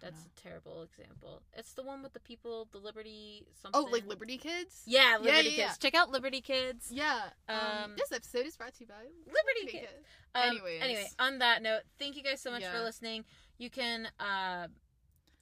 [0.01, 0.31] That's know.
[0.37, 1.43] a terrible example.
[1.55, 3.81] It's the one with the people, the Liberty something.
[3.81, 4.83] Oh, like Liberty Kids?
[4.87, 5.57] Yeah, Yeah, Liberty yeah, Kids.
[5.59, 5.73] yeah.
[5.81, 6.89] Check out Liberty Kids.
[6.91, 7.21] Yeah.
[7.49, 9.93] Um, Um, this episode is brought to you by Liberty Kids.
[10.35, 10.83] Um, Anyways.
[10.83, 13.25] Anyway, on that note, thank you guys so much for listening.
[13.59, 14.69] You can, uh,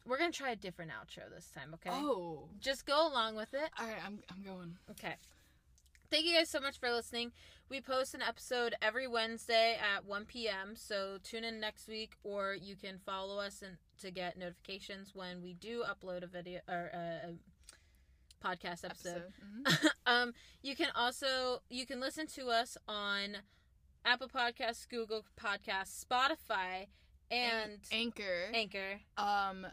[0.07, 1.91] we're gonna try a different outro this time, okay?
[1.93, 2.49] Oh.
[2.61, 3.71] Just go along with it.
[3.79, 4.79] All right, I'm I'm going.
[4.91, 5.17] Okay.
[6.11, 7.33] Thank you guys so much for listening.
[7.69, 10.75] We post an episode every Wednesday at 1 p.m.
[10.75, 15.43] So tune in next week, or you can follow us and to get notifications when
[15.43, 17.35] we do upload a video or a,
[18.45, 19.23] podcast episode.
[19.67, 19.83] Episode.
[19.83, 19.91] Mhm.
[20.07, 20.33] um,
[20.63, 23.39] you can also you can listen to us on
[24.05, 26.87] Apple Podcasts, Google Podcasts, Spotify,
[27.31, 29.67] and Anchor, Anchor, um,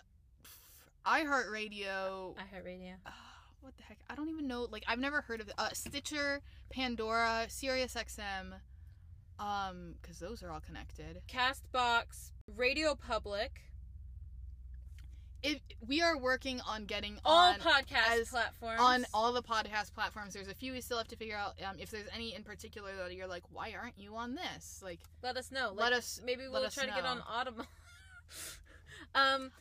[1.06, 2.36] iHeartRadio.
[2.36, 2.94] iHeartRadio.
[3.06, 3.12] Uh,
[3.62, 4.00] what the heck?
[4.10, 4.68] I don't even know.
[4.70, 5.52] Like, I've never heard of.
[5.58, 8.54] Uh, Stitcher, Pandora, SiriusXM.
[9.38, 11.22] Um, because those are all connected.
[11.28, 13.62] Castbox, Radio Public,
[15.46, 18.80] It, we are working on getting all on podcast as- platforms.
[18.80, 20.34] on all the podcast platforms.
[20.34, 21.54] There's a few we still have to figure out.
[21.68, 24.82] Um, if there's any in particular that you're like, why aren't you on this?
[24.84, 25.72] Like, let us know.
[25.76, 26.20] let Like, us.
[26.26, 27.66] Maybe we'll us try to get on Audible.
[29.16, 29.52] um,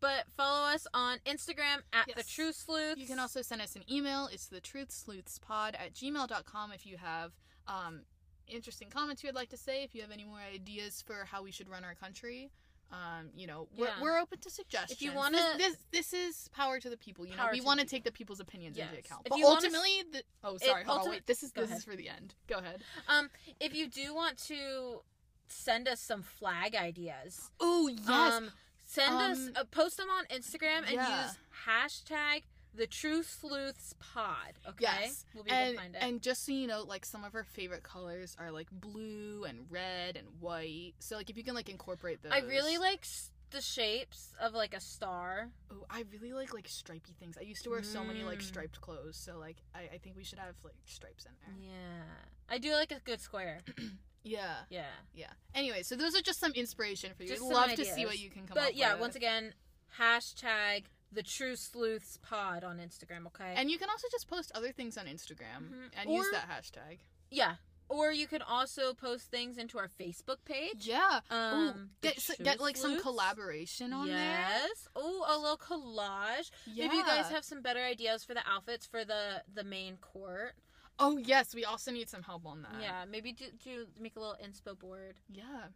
[0.00, 3.00] but follow us on Instagram at the Truth Sleuths.
[3.00, 4.28] You can also send us an email.
[4.32, 7.32] It's the Truth Sleuths Pod at gmail.com if you have
[7.68, 8.00] um,
[8.48, 11.50] interesting comments you'd like to say, if you have any more ideas for how we
[11.50, 12.50] should run our country.
[12.92, 14.00] Um, you know, we're, Yeah.
[14.02, 14.90] we're open to suggestions.
[14.92, 17.24] If you wanna- this, this this is power to the people.
[17.24, 19.22] You know, we want to take the people's opinions into account.
[19.26, 21.26] If But ultimately, the, oh sorry, hold on, ulti- wait.
[21.26, 21.78] This is this ahead.
[21.78, 22.34] is for the end.
[22.48, 22.82] Go ahead.
[23.06, 23.30] Um,
[23.60, 25.02] if you do want to
[25.48, 28.50] send us some flag ideas, Oh yes, um,
[28.84, 31.26] send us Um, uh, post them on Instagram and yeah.
[31.26, 31.36] use
[31.66, 32.42] hashtag
[32.74, 34.54] the Truth Sleuths Pod.
[34.68, 35.24] Okay, Yes.
[35.34, 35.98] we'll be able and to find it.
[36.02, 39.66] and just so you know, like some of her favorite colors are like blue and
[39.70, 40.92] red and white.
[41.00, 42.32] So like if you can like incorporate those.
[42.32, 45.48] I really like s- the shapes of like a star.
[45.72, 47.36] Oh, I really like like stripy things.
[47.36, 48.42] I used to wear so many like Mm.
[48.42, 51.70] striped clothes, so like I, I think we should have like stripes in there.
[51.72, 52.04] Yeah,
[52.48, 53.60] I do like a good square.
[54.22, 55.30] Yeah, Yeah, yeah.
[55.54, 57.30] Anyway, so those are just some inspiration for you.
[57.30, 59.00] Just I'd love to see what you can come up but yeah, with.
[59.00, 59.54] once again,
[59.98, 63.26] hashtag the Truth Sleuths Pod on Instagram.
[63.28, 65.90] Okay, And you can also just post other things on Instagram Mhm.
[65.96, 66.98] and use that hashtag.
[67.30, 67.56] yeah,
[67.88, 70.86] or you can also post things into our Facebook page.
[70.86, 71.20] Yeah.
[71.30, 74.16] Um, Ooh, get s- True get like some collaboration on there.
[74.16, 74.86] yes.
[74.94, 76.50] Oh, a little collage.
[76.66, 76.86] Yeah.
[76.86, 80.54] Maybe you guys have some better ideas for the outfits for the the main court.
[81.00, 82.80] Oh yes, we also need some help on that.
[82.80, 85.18] yeah, maybe do, do make a little inspo board.
[85.28, 85.68] Yeah.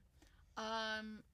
[0.57, 1.24] Um,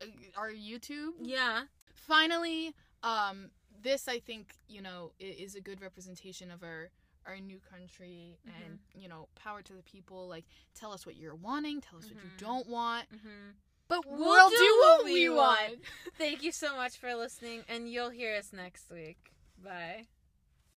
[0.00, 1.12] uh, our YouTube.
[1.20, 1.64] Yeah.
[1.94, 3.50] Finally, um,
[3.82, 6.90] this I think you know is a good representation of our
[7.26, 9.00] our new country and Mm-hmm.
[9.00, 10.28] you know power to the people.
[10.28, 10.44] Like,
[10.74, 11.80] tell us what you're wanting.
[11.80, 12.38] Tell us what you Mhm.
[12.38, 13.06] don't want.
[13.10, 13.50] hmm
[13.88, 15.60] But We'll we'll, do do, what what we we want.
[15.70, 15.80] want.
[16.18, 19.32] Thank you so much for listening, and you'll hear us next week.
[19.62, 20.06] Bye.